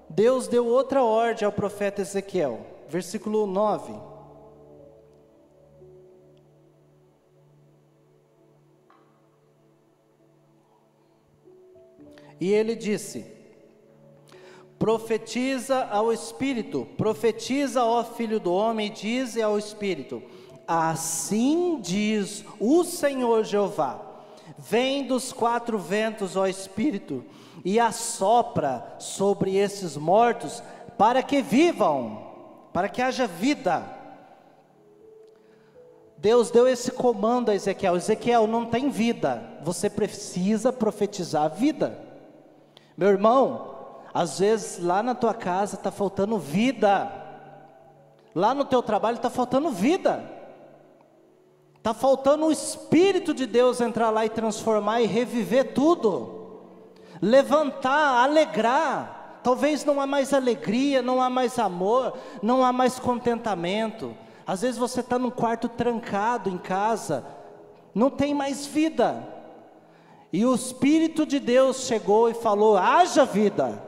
[0.09, 2.59] Deus deu outra ordem ao profeta Ezequiel.
[2.89, 3.93] Versículo 9.
[12.39, 13.25] E ele disse:
[14.77, 20.21] Profetiza ao Espírito, profetiza ao Filho do Homem, e diz ao Espírito:
[20.67, 23.99] Assim diz o Senhor Jeová:
[24.57, 27.25] Vem dos quatro ventos, ó Espírito,
[27.65, 30.61] e assopra sobre esses mortos,
[30.97, 32.27] para que vivam,
[32.71, 33.97] para que haja vida.
[36.19, 42.06] Deus deu esse comando a Ezequiel: Ezequiel não tem vida, você precisa profetizar vida.
[42.97, 43.75] Meu irmão,
[44.11, 47.11] às vezes lá na tua casa está faltando vida,
[48.33, 50.27] lá no teu trabalho está faltando vida,
[51.77, 56.57] está faltando o Espírito de Deus entrar lá e transformar e reviver tudo,
[57.21, 59.39] levantar, alegrar.
[59.43, 64.17] Talvez não há mais alegria, não há mais amor, não há mais contentamento.
[64.45, 67.23] Às vezes você está num quarto trancado em casa,
[67.93, 69.36] não tem mais vida.
[70.31, 73.81] E o Espírito de Deus chegou e falou: haja vida,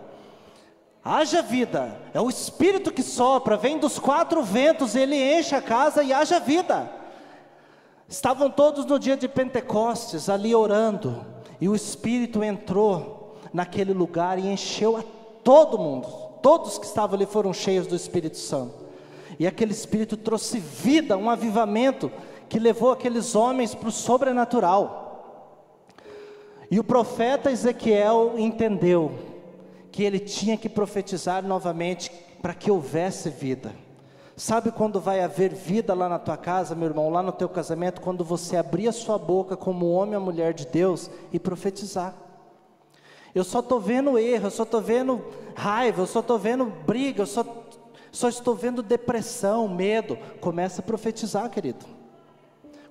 [1.03, 1.99] haja vida.
[2.13, 6.39] É o Espírito que sopra, vem dos quatro ventos, ele enche a casa e haja
[6.39, 6.89] vida.
[8.07, 11.25] Estavam todos no dia de Pentecostes ali orando,
[11.61, 15.03] e o Espírito entrou naquele lugar e encheu a
[15.43, 16.07] todo mundo.
[16.41, 18.73] Todos que estavam ali foram cheios do Espírito Santo.
[19.37, 22.11] E aquele Espírito trouxe vida, um avivamento
[22.47, 25.08] que levou aqueles homens para o sobrenatural.
[26.71, 29.11] E o profeta Ezequiel entendeu
[29.91, 33.73] que ele tinha que profetizar novamente para que houvesse vida.
[34.37, 37.99] Sabe quando vai haver vida lá na tua casa, meu irmão, lá no teu casamento,
[37.99, 42.13] quando você abrir a sua boca como homem ou mulher de Deus e profetizar.
[43.35, 45.21] Eu só estou vendo erro, eu só estou vendo
[45.55, 47.45] raiva, eu só estou vendo briga, eu só,
[48.11, 50.17] só estou vendo depressão, medo.
[50.39, 51.85] Começa a profetizar, querido.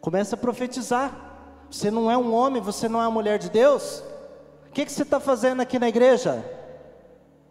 [0.01, 1.28] Começa a profetizar.
[1.71, 4.03] Você não é um homem, você não é uma mulher de Deus.
[4.69, 6.45] O que, que você está fazendo aqui na igreja?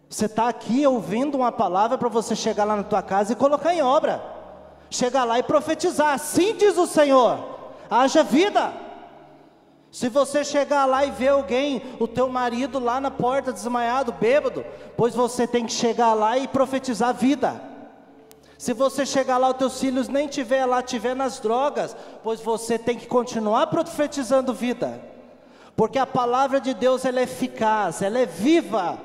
[0.08, 3.74] Você está aqui ouvindo uma palavra para você chegar lá na tua casa e colocar
[3.74, 4.22] em obra.
[4.90, 6.14] Chegar lá e profetizar.
[6.14, 7.38] Assim diz o Senhor:
[7.90, 8.72] haja vida.
[9.90, 14.64] Se você chegar lá e ver alguém, o teu marido lá na porta desmaiado, bêbado,
[14.96, 17.67] pois você tem que chegar lá e profetizar vida.
[18.58, 22.76] Se você chegar lá, os teus filhos nem tiver lá, tiver nas drogas, pois você
[22.76, 25.00] tem que continuar profetizando vida.
[25.76, 28.98] Porque a palavra de Deus ela é eficaz, ela é viva.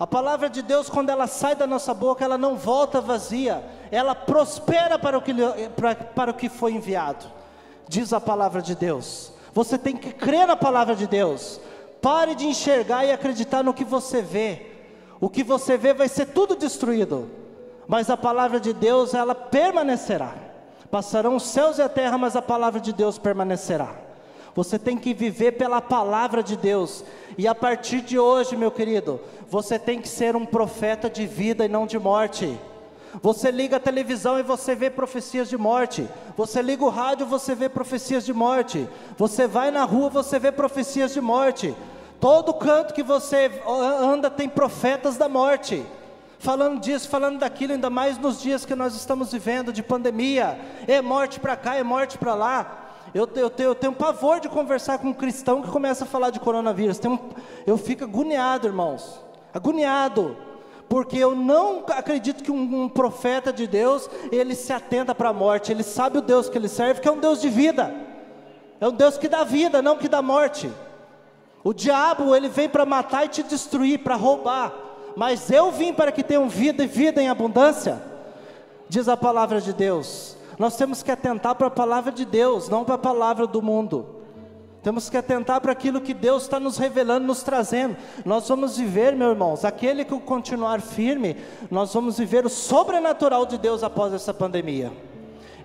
[0.00, 4.14] A palavra de Deus, quando ela sai da nossa boca, ela não volta vazia, ela
[4.14, 5.34] prospera para o que,
[5.76, 7.26] para, para o que foi enviado,
[7.86, 9.32] diz a palavra de Deus.
[9.52, 11.60] Você tem que crer na palavra de Deus,
[12.00, 14.66] pare de enxergar e acreditar no que você vê,
[15.20, 17.43] o que você vê vai ser tudo destruído,
[17.86, 20.34] mas a palavra de Deus, ela permanecerá.
[20.90, 23.94] Passarão os céus e a terra, mas a palavra de Deus permanecerá.
[24.54, 27.04] Você tem que viver pela palavra de Deus.
[27.36, 31.64] E a partir de hoje, meu querido, você tem que ser um profeta de vida
[31.64, 32.56] e não de morte.
[33.20, 36.08] Você liga a televisão e você vê profecias de morte.
[36.36, 38.88] Você liga o rádio, você vê profecias de morte.
[39.16, 41.74] Você vai na rua, você vê profecias de morte.
[42.20, 45.84] Todo canto que você anda tem profetas da morte.
[46.44, 50.60] Falando disso, falando daquilo, ainda mais nos dias que nós estamos vivendo de pandemia.
[50.86, 52.90] É morte para cá, é morte para lá.
[53.14, 56.28] Eu, eu, tenho, eu tenho pavor de conversar com um cristão que começa a falar
[56.28, 57.00] de coronavírus.
[57.06, 57.18] Um,
[57.66, 59.24] eu fico agoniado, irmãos.
[59.54, 60.36] Agoniado.
[60.86, 65.32] Porque eu não acredito que um, um profeta de Deus, ele se atenta para a
[65.32, 65.72] morte.
[65.72, 67.90] Ele sabe o Deus que ele serve, que é um Deus de vida.
[68.78, 70.70] É um Deus que dá vida, não que dá morte.
[71.64, 74.84] O diabo, ele vem para matar e te destruir, para roubar.
[75.16, 78.02] Mas eu vim para que tenham vida e vida em abundância.
[78.88, 80.36] Diz a palavra de Deus.
[80.58, 84.06] Nós temos que atentar para a palavra de Deus, não para a palavra do mundo.
[84.82, 87.96] Temos que atentar para aquilo que Deus está nos revelando, nos trazendo.
[88.24, 91.38] Nós vamos viver, meus irmãos, aquele que continuar firme,
[91.70, 94.92] nós vamos viver o sobrenatural de Deus após essa pandemia.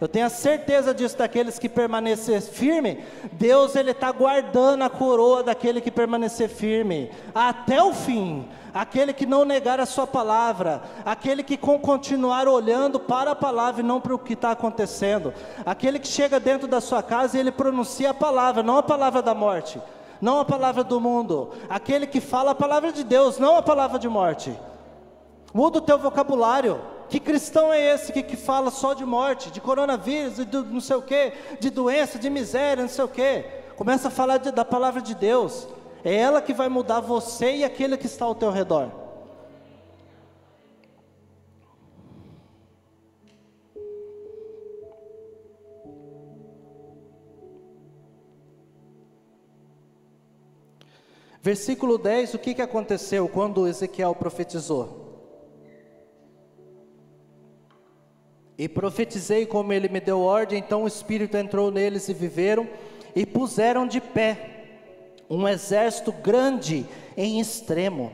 [0.01, 3.03] Eu tenho a certeza disso daqueles que permanecer firme.
[3.33, 8.47] Deus ele está guardando a coroa daquele que permanecer firme até o fim.
[8.73, 13.85] Aquele que não negar a sua palavra, aquele que continuar olhando para a palavra e
[13.85, 15.33] não para o que está acontecendo,
[15.65, 19.21] aquele que chega dentro da sua casa e ele pronuncia a palavra, não a palavra
[19.21, 19.81] da morte,
[20.21, 23.97] não a palavra do mundo, aquele que fala a palavra de Deus, não a palavra
[23.97, 24.55] de morte.
[25.53, 26.79] Muda o teu vocabulário.
[27.10, 30.95] Que cristão é esse que, que fala só de morte, de coronavírus, de não sei
[30.95, 33.43] o que, de doença, de miséria, não sei o que?
[33.76, 35.67] Começa a falar de, da palavra de Deus.
[36.04, 38.91] É ela que vai mudar você e aquele que está ao teu redor.
[51.41, 55.09] Versículo 10, o que, que aconteceu quando Ezequiel profetizou?
[58.60, 62.67] E profetizei como ele me deu ordem, então o Espírito entrou neles e viveram,
[63.15, 64.48] e puseram de pé
[65.30, 68.12] um exército grande em extremo.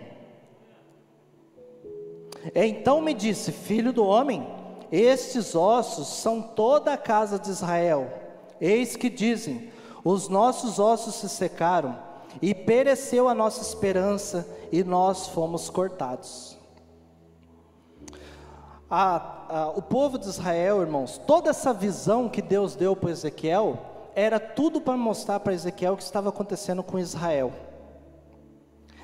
[2.53, 4.45] Então me disse: Filho do homem,
[4.91, 8.07] estes ossos são toda a casa de Israel.
[8.61, 9.71] Eis que dizem:
[10.03, 11.97] Os nossos ossos se secaram,
[12.39, 16.54] e pereceu a nossa esperança, e nós fomos cortados
[18.89, 23.79] a, a, o povo de Israel, irmãos, toda essa visão que Deus deu para Ezequiel,
[24.15, 27.51] era tudo para mostrar para Ezequiel o que estava acontecendo com Israel.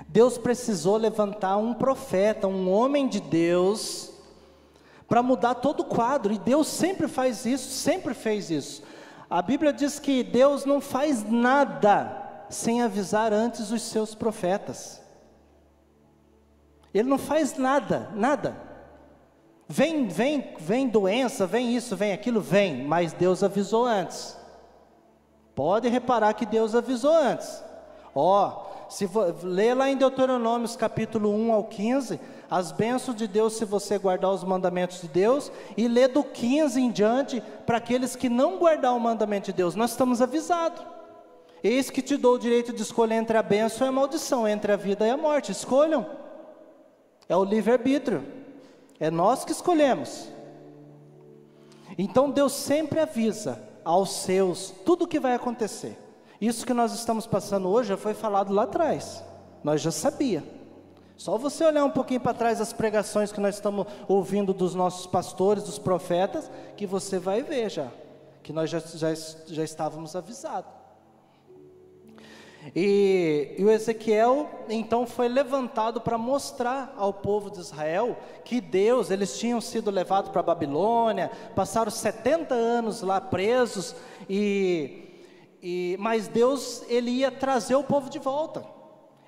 [0.08, 4.12] Deus precisou levantar um profeta, um homem de Deus,
[5.08, 8.84] para mudar todo o quadro, e Deus sempre faz isso, sempre fez isso.
[9.30, 15.02] A Bíblia diz que Deus não faz nada sem avisar antes os seus profetas.
[16.94, 18.71] Ele não faz nada, nada.
[19.72, 24.38] Vem, vem, vem doença, vem isso, vem aquilo, vem, mas Deus avisou antes.
[25.56, 27.64] Pode reparar que Deus avisou antes.
[28.14, 29.10] Ó, oh, Se
[29.44, 32.20] lê lá em Deuteronômios capítulo 1 ao 15,
[32.50, 36.82] as bênçãos de Deus se você guardar os mandamentos de Deus, e lê do 15
[36.82, 39.74] em diante para aqueles que não guardar o mandamento de Deus.
[39.74, 40.84] Nós estamos avisados.
[41.64, 44.74] Eis que te dou o direito de escolher entre a bênção e a maldição, entre
[44.74, 45.54] a vida e a morte.
[45.54, 46.06] Escolham.
[47.30, 48.41] É o livre-arbítrio.
[49.02, 50.30] É nós que escolhemos.
[51.98, 55.98] Então Deus sempre avisa aos seus tudo o que vai acontecer.
[56.40, 59.24] Isso que nós estamos passando hoje já foi falado lá atrás.
[59.64, 60.44] Nós já sabia.
[61.18, 65.08] Só você olhar um pouquinho para trás as pregações que nós estamos ouvindo dos nossos
[65.08, 67.88] pastores, dos profetas, que você vai ver já,
[68.44, 69.14] que nós já, já,
[69.48, 70.81] já estávamos avisados.
[72.76, 79.10] E, e, o Ezequiel então foi levantado para mostrar ao povo de Israel que Deus,
[79.10, 83.96] eles tinham sido levados para a Babilônia, passaram 70 anos lá presos,
[84.30, 85.24] e,
[85.62, 88.64] e, mas Deus ele ia trazer o povo de volta.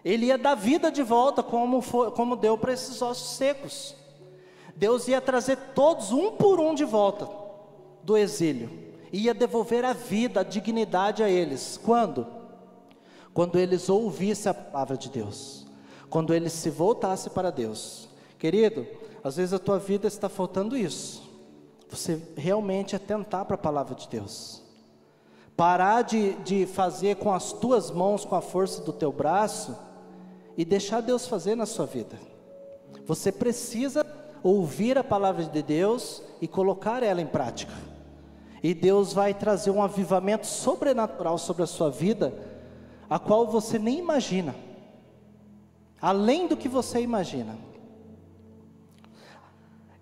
[0.06, 3.96] Ele ia dar vida de volta, como, foi, como deu para esses ossos secos.
[4.76, 7.28] Deus ia trazer todos, um por um, de volta
[8.04, 8.70] do exílio.
[9.12, 11.80] Ia devolver a vida, a dignidade a eles.
[11.84, 12.43] Quando?
[13.34, 15.66] Quando eles ouvissem a palavra de Deus.
[16.10, 18.08] Quando eles se voltassem para Deus.
[18.38, 18.86] Querido,
[19.24, 21.24] às vezes a tua vida está faltando isso.
[21.90, 24.62] Você realmente atentar para a palavra de Deus.
[25.56, 29.78] Parar de, de fazer com as tuas mãos, com a força do teu braço,
[30.58, 32.18] e deixar Deus fazer na sua vida.
[33.06, 34.06] Você precisa
[34.44, 37.74] ouvir a palavra de Deus e colocar ela em prática.
[38.62, 42.34] E Deus vai trazer um avivamento sobrenatural sobre a sua vida,
[43.14, 44.56] a qual você nem imagina.
[46.02, 47.56] Além do que você imagina.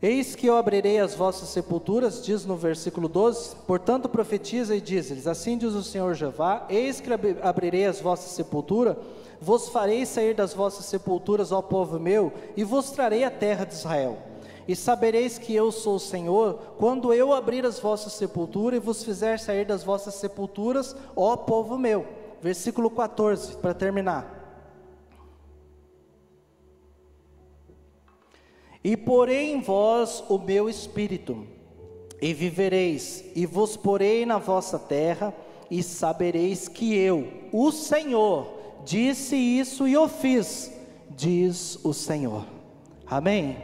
[0.01, 5.27] Eis que eu abrirei as vossas sepulturas, diz no versículo 12, portanto profetiza e diz-lhes,
[5.27, 7.09] assim diz o Senhor Jeová, eis que
[7.43, 8.95] abrirei as vossas sepulturas,
[9.41, 13.73] vos farei sair das vossas sepulturas, ó povo meu, e vos trarei a terra de
[13.73, 14.19] Israel.
[14.65, 19.03] E sabereis que eu sou o Senhor, quando eu abrir as vossas sepulturas e vos
[19.03, 22.20] fizer sair das vossas sepulturas, ó povo meu.
[22.41, 24.39] Versículo 14, para terminar.
[28.83, 31.45] E porei em vós o meu espírito,
[32.19, 35.33] e vivereis, e vos porei na vossa terra,
[35.69, 40.71] e sabereis que eu, o Senhor, Disse isso e o fiz,
[41.09, 42.45] diz o Senhor.
[43.05, 43.57] Amém?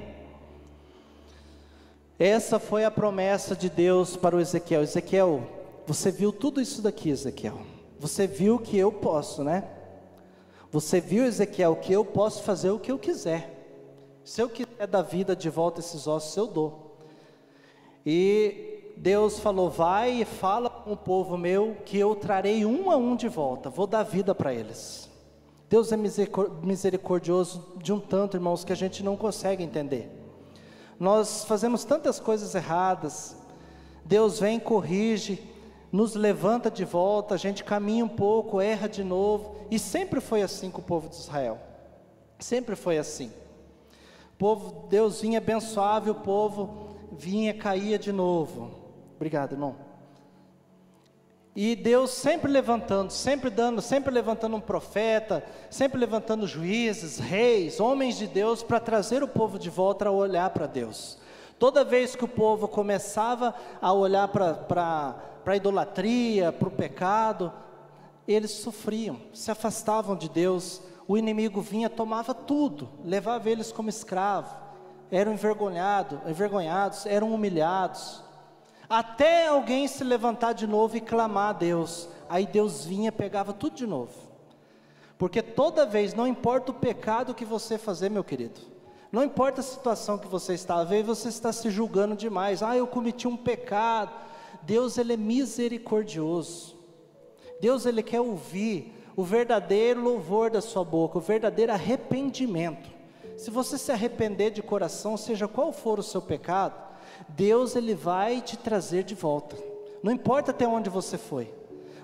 [2.20, 4.84] Essa foi a promessa de Deus para o Ezequiel.
[4.84, 5.44] Ezequiel,
[5.86, 7.60] você viu tudo isso daqui, Ezequiel.
[8.00, 9.64] Você viu que eu posso, né?
[10.72, 13.54] Você viu, Ezequiel, que eu posso fazer o que eu quiser.
[14.24, 16.98] Se eu quiser dar vida de volta a esses ossos, eu dou.
[18.06, 22.98] E Deus falou: Vai e fala com o povo meu que eu trarei um a
[22.98, 25.10] um de volta, vou dar vida para eles.
[25.70, 30.10] Deus é misericordioso de um tanto, irmãos, que a gente não consegue entender.
[31.00, 33.36] Nós fazemos tantas coisas erradas,
[34.06, 35.44] Deus vem, corrige,
[35.92, 40.42] nos levanta de volta, a gente caminha um pouco, erra de novo, e sempre foi
[40.42, 41.60] assim com o povo de Israel.
[42.40, 43.32] Sempre foi assim.
[44.34, 48.72] O povo, Deus vinha, abençoava e o povo vinha, caía de novo.
[49.16, 49.88] Obrigado, irmão.
[51.56, 58.16] E Deus sempre levantando, sempre dando, sempre levantando um profeta, sempre levantando juízes, reis, homens
[58.16, 61.18] de Deus para trazer o povo de volta a olhar para Deus.
[61.60, 67.52] Toda vez que o povo começava a olhar para a idolatria, para o pecado,
[68.28, 74.56] eles sofriam, se afastavam de Deus, o inimigo vinha, tomava tudo, levava eles como escravo,
[75.10, 78.28] eram envergonhados, envergonhados, eram humilhados
[78.90, 82.08] até alguém se levantar de novo e clamar a Deus.
[82.30, 84.14] Aí Deus vinha, pegava tudo de novo.
[85.18, 88.62] Porque toda vez, não importa o pecado que você fazer, meu querido,
[89.12, 92.62] não importa a situação que você está, vezes você está se julgando demais.
[92.62, 94.12] Ah, eu cometi um pecado.
[94.64, 96.76] Deus ele é misericordioso.
[97.62, 102.90] Deus ele quer ouvir o verdadeiro louvor da sua boca, o verdadeiro arrependimento.
[103.36, 106.76] Se você se arrepender de coração, seja qual for o seu pecado,
[107.30, 109.56] Deus ele vai te trazer de volta.
[110.04, 111.54] Não importa até onde você foi.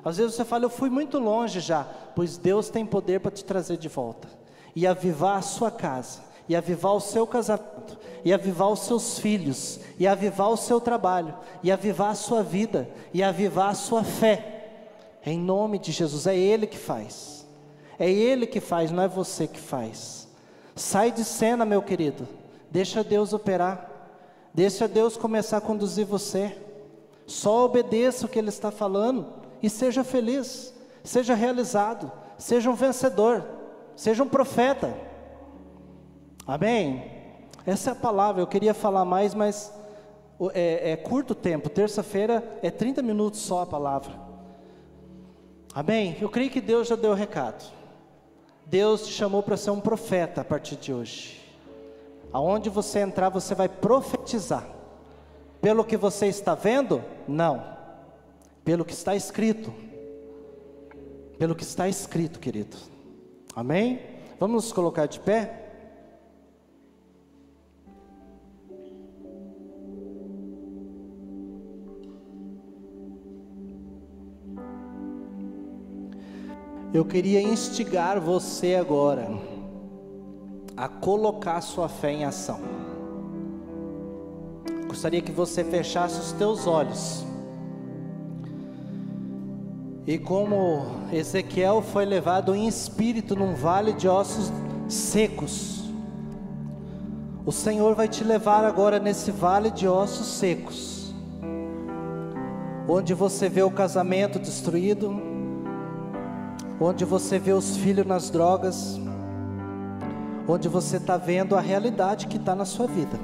[0.04, 1.84] Às vezes você fala, eu fui muito longe já,
[2.16, 4.28] pois Deus tem poder para te trazer de volta
[4.76, 9.80] e avivar a sua casa, e avivar o seu casamento, e avivar os seus filhos,
[9.98, 14.72] e avivar o seu trabalho, e avivar a sua vida, e avivar a sua fé.
[15.26, 17.48] Em nome de Jesus, é Ele que faz.
[17.98, 20.28] É Ele que faz, não é você que faz.
[20.76, 22.28] Sai de cena, meu querido.
[22.70, 23.90] Deixa Deus operar.
[24.54, 26.58] Deixa Deus começar a conduzir você.
[27.26, 29.28] Só obedeça o que Ele está falando
[29.62, 30.74] e seja feliz,
[31.04, 33.44] seja realizado, seja um vencedor.
[33.96, 34.94] Seja um profeta.
[36.46, 37.12] Amém?
[37.66, 38.42] Essa é a palavra.
[38.42, 39.74] Eu queria falar mais, mas
[40.54, 41.70] é, é curto tempo.
[41.70, 44.14] Terça-feira é 30 minutos só a palavra.
[45.74, 46.18] Amém?
[46.22, 47.64] Eu creio que Deus já deu o recado.
[48.66, 51.42] Deus te chamou para ser um profeta a partir de hoje.
[52.32, 54.68] Aonde você entrar, você vai profetizar.
[55.62, 57.04] Pelo que você está vendo?
[57.28, 57.64] Não.
[58.66, 59.74] Pelo que está escrito.
[61.38, 62.78] Pelo que está escrito, querido.
[63.56, 64.02] Amém?
[64.40, 65.63] Vamos nos colocar de pé?
[76.94, 79.28] Eu queria instigar você agora
[80.78, 82.60] a colocar sua fé em ação.
[84.88, 87.26] Gostaria que você fechasse os teus olhos.
[90.06, 94.52] E como Ezequiel foi levado em espírito num vale de ossos
[94.88, 95.86] secos,
[97.44, 101.12] o Senhor vai te levar agora nesse vale de ossos secos,
[102.88, 105.33] onde você vê o casamento destruído,
[106.80, 109.00] onde você vê os filhos nas drogas,
[110.48, 113.18] onde você está vendo a realidade que está na sua vida,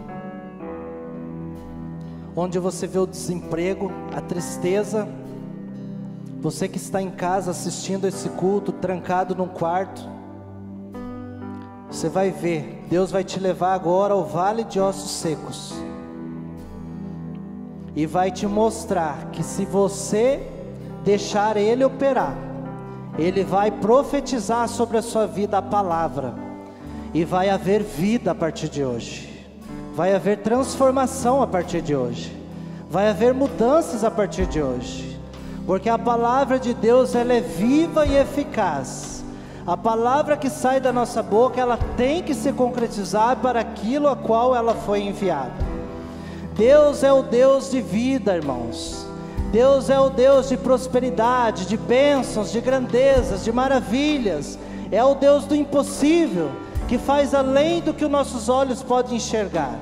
[2.36, 5.08] onde você vê o desemprego, a tristeza,
[6.42, 10.08] você que está em casa assistindo esse culto, trancado num quarto,
[11.92, 15.74] você vai ver, Deus vai te levar agora ao vale de ossos secos,
[17.96, 20.48] e vai te mostrar que se você
[21.04, 22.49] deixar Ele operar,
[23.20, 26.34] ele vai profetizar sobre a sua vida a palavra,
[27.14, 29.48] e vai haver vida a partir de hoje,
[29.94, 32.36] vai haver transformação a partir de hoje,
[32.90, 35.20] vai haver mudanças a partir de hoje,
[35.66, 39.24] porque a palavra de Deus ela é viva e eficaz.
[39.68, 44.16] A palavra que sai da nossa boca, ela tem que se concretizar para aquilo a
[44.16, 45.54] qual ela foi enviada.
[46.56, 49.09] Deus é o Deus de vida, irmãos.
[49.52, 54.60] Deus é o Deus de prosperidade, de bênçãos, de grandezas, de maravilhas.
[54.92, 56.52] É o Deus do impossível,
[56.88, 59.74] que faz além do que os nossos olhos podem enxergar.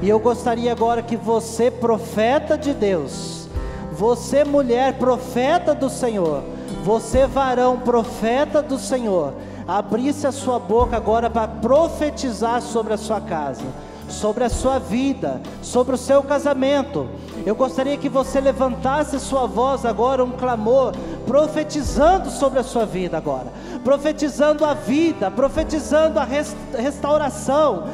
[0.00, 3.46] E eu gostaria agora que você, profeta de Deus,
[3.92, 6.42] você, mulher, profeta do Senhor,
[6.82, 9.34] você, varão, profeta do Senhor,
[9.66, 13.64] abrisse a sua boca agora para profetizar sobre a sua casa
[14.08, 17.08] sobre a sua vida, sobre o seu casamento.
[17.46, 20.92] Eu gostaria que você levantasse sua voz agora, um clamor,
[21.26, 23.52] profetizando sobre a sua vida agora,
[23.84, 26.26] profetizando a vida, profetizando a
[26.76, 27.84] restauração,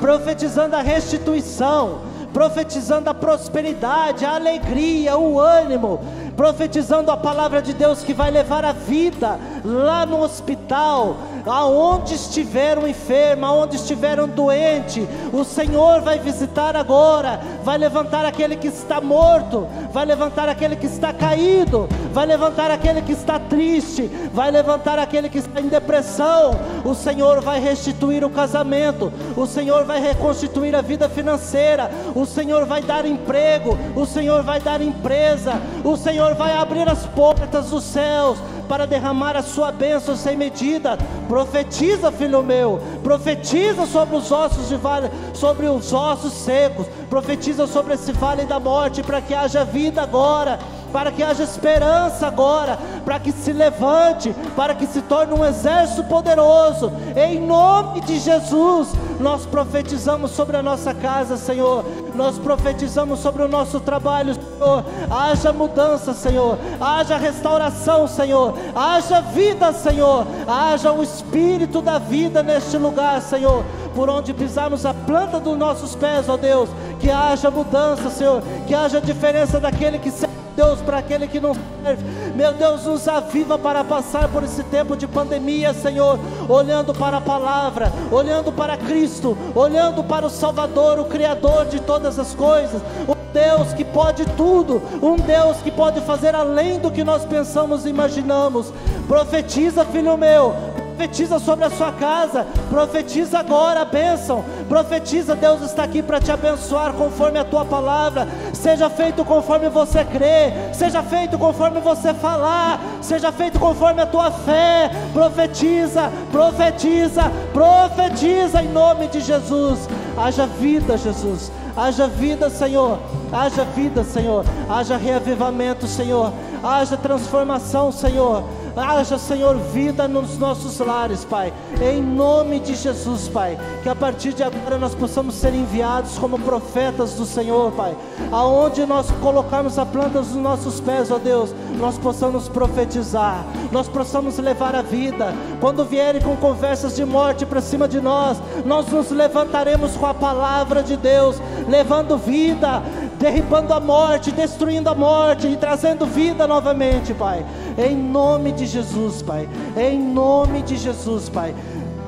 [0.00, 2.00] profetizando a restituição,
[2.32, 6.00] profetizando a prosperidade, a alegria, o ânimo,
[6.36, 11.16] profetizando a palavra de Deus que vai levar a vida lá no hospital,
[11.46, 18.24] aonde estiver um enfermo, aonde estiver um doente, o Senhor vai visitar agora, vai levantar
[18.24, 23.38] aquele que está morto, vai levantar aquele que está caído, vai levantar aquele que está
[23.38, 26.52] triste, vai levantar aquele que está em depressão.
[26.84, 32.64] O Senhor vai restituir o casamento, o Senhor vai reconstituir a vida financeira, o Senhor
[32.66, 37.84] vai dar emprego, o Senhor vai dar empresa, o Senhor vai abrir as portas dos
[37.84, 38.38] céus
[38.68, 40.98] para derramar a sua bênção sem medida.
[41.34, 47.94] Profetiza, filho meu, profetiza sobre os ossos de vale, sobre os ossos secos, profetiza sobre
[47.94, 50.60] esse vale da morte, para que haja vida agora
[50.94, 56.04] para que haja esperança agora, para que se levante, para que se torne um exército
[56.04, 58.90] poderoso, em nome de Jesus.
[59.18, 61.84] Nós profetizamos sobre a nossa casa, Senhor,
[62.14, 64.84] nós profetizamos sobre o nosso trabalho, Senhor.
[65.10, 72.78] Haja mudança, Senhor, haja restauração, Senhor, haja vida, Senhor, haja o espírito da vida neste
[72.78, 73.64] lugar, Senhor.
[73.96, 76.68] Por onde pisarmos a planta dos nossos pés, ó Deus,
[77.00, 81.54] que haja mudança, Senhor, que haja diferença daquele que serve Deus, para aquele que não
[81.82, 87.16] serve, meu Deus, nos aviva para passar por esse tempo de pandemia, Senhor, olhando para
[87.16, 92.80] a palavra, olhando para Cristo, olhando para o Salvador, o Criador de todas as coisas,
[93.08, 97.84] um Deus que pode tudo, um Deus que pode fazer além do que nós pensamos
[97.84, 98.72] e imaginamos.
[99.08, 100.54] Profetiza, filho meu,
[100.94, 106.30] profetiza sobre a sua casa, profetiza agora a bênção, profetiza, Deus está aqui para te
[106.30, 112.80] abençoar conforme a tua palavra, seja feito conforme você crê, seja feito conforme você falar,
[113.02, 120.96] seja feito conforme a tua fé, profetiza, profetiza, profetiza em nome de Jesus, haja vida,
[120.96, 121.50] Jesus.
[121.76, 123.00] Haja vida, Senhor.
[123.32, 124.44] Haja vida, Senhor.
[124.70, 126.32] Haja reavivamento, Senhor.
[126.62, 128.44] Haja transformação, Senhor
[128.76, 131.52] Haja, Senhor, vida nos nossos lares, Pai.
[131.80, 133.56] Em nome de Jesus, Pai.
[133.82, 137.96] Que a partir de agora nós possamos ser enviados como profetas do Senhor, Pai.
[138.32, 144.38] Aonde nós colocarmos a planta dos nossos pés, ó Deus, nós possamos profetizar, nós possamos
[144.38, 145.32] levar a vida.
[145.60, 150.14] Quando vierem com conversas de morte para cima de nós, nós nos levantaremos com a
[150.14, 152.82] palavra de Deus, levando vida,
[153.18, 157.44] derribando a morte, destruindo a morte e trazendo vida novamente, Pai.
[157.76, 159.48] Em nome de Jesus, Pai.
[159.76, 161.54] Em nome de Jesus, Pai.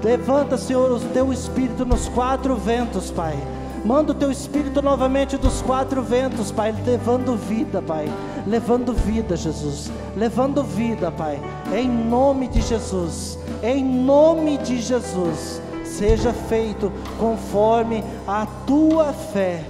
[0.03, 3.37] Levanta, Senhor, o teu espírito nos quatro ventos, Pai.
[3.85, 8.09] Manda o teu espírito novamente dos quatro ventos, Pai, levando vida, Pai.
[8.47, 9.91] Levando vida, Jesus.
[10.17, 11.41] Levando vida, Pai.
[11.75, 13.39] Em nome de Jesus.
[13.63, 15.61] Em nome de Jesus.
[15.85, 19.65] Seja feito conforme a tua fé.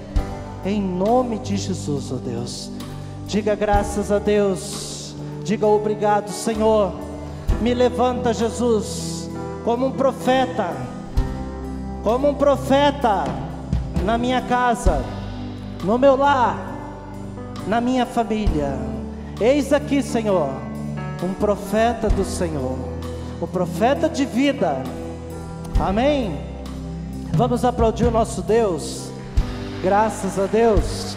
[0.65, 2.71] Em nome de Jesus, ó oh Deus.
[3.27, 4.86] Diga graças a Deus.
[5.47, 6.91] Diga obrigado, Senhor.
[7.61, 9.29] Me levanta, Jesus,
[9.63, 10.73] como um profeta.
[12.03, 13.23] Como um profeta
[14.03, 15.01] na minha casa,
[15.85, 16.57] no meu lar,
[17.65, 18.77] na minha família.
[19.39, 20.49] Eis aqui, Senhor,
[21.23, 22.77] um profeta do Senhor,
[23.39, 24.83] o profeta de vida.
[25.79, 26.37] Amém.
[27.31, 29.09] Vamos aplaudir o nosso Deus.
[29.81, 31.16] Graças a Deus.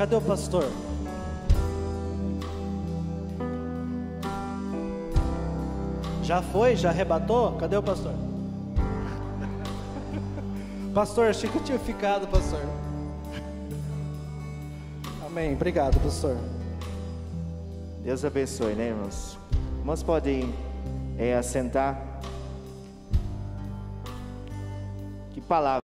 [0.00, 0.64] Cadê o pastor?
[6.22, 6.74] Já foi?
[6.74, 7.52] Já arrebatou?
[7.58, 8.14] Cadê o pastor?
[10.94, 12.60] Pastor, achei que eu tinha ficado, pastor.
[15.26, 15.52] Amém.
[15.52, 16.34] Obrigado, pastor.
[18.02, 19.38] Deus abençoe, né, irmãos?
[19.80, 20.50] Irmãos podem
[21.18, 22.22] é, assentar.
[25.34, 25.89] Que palavra.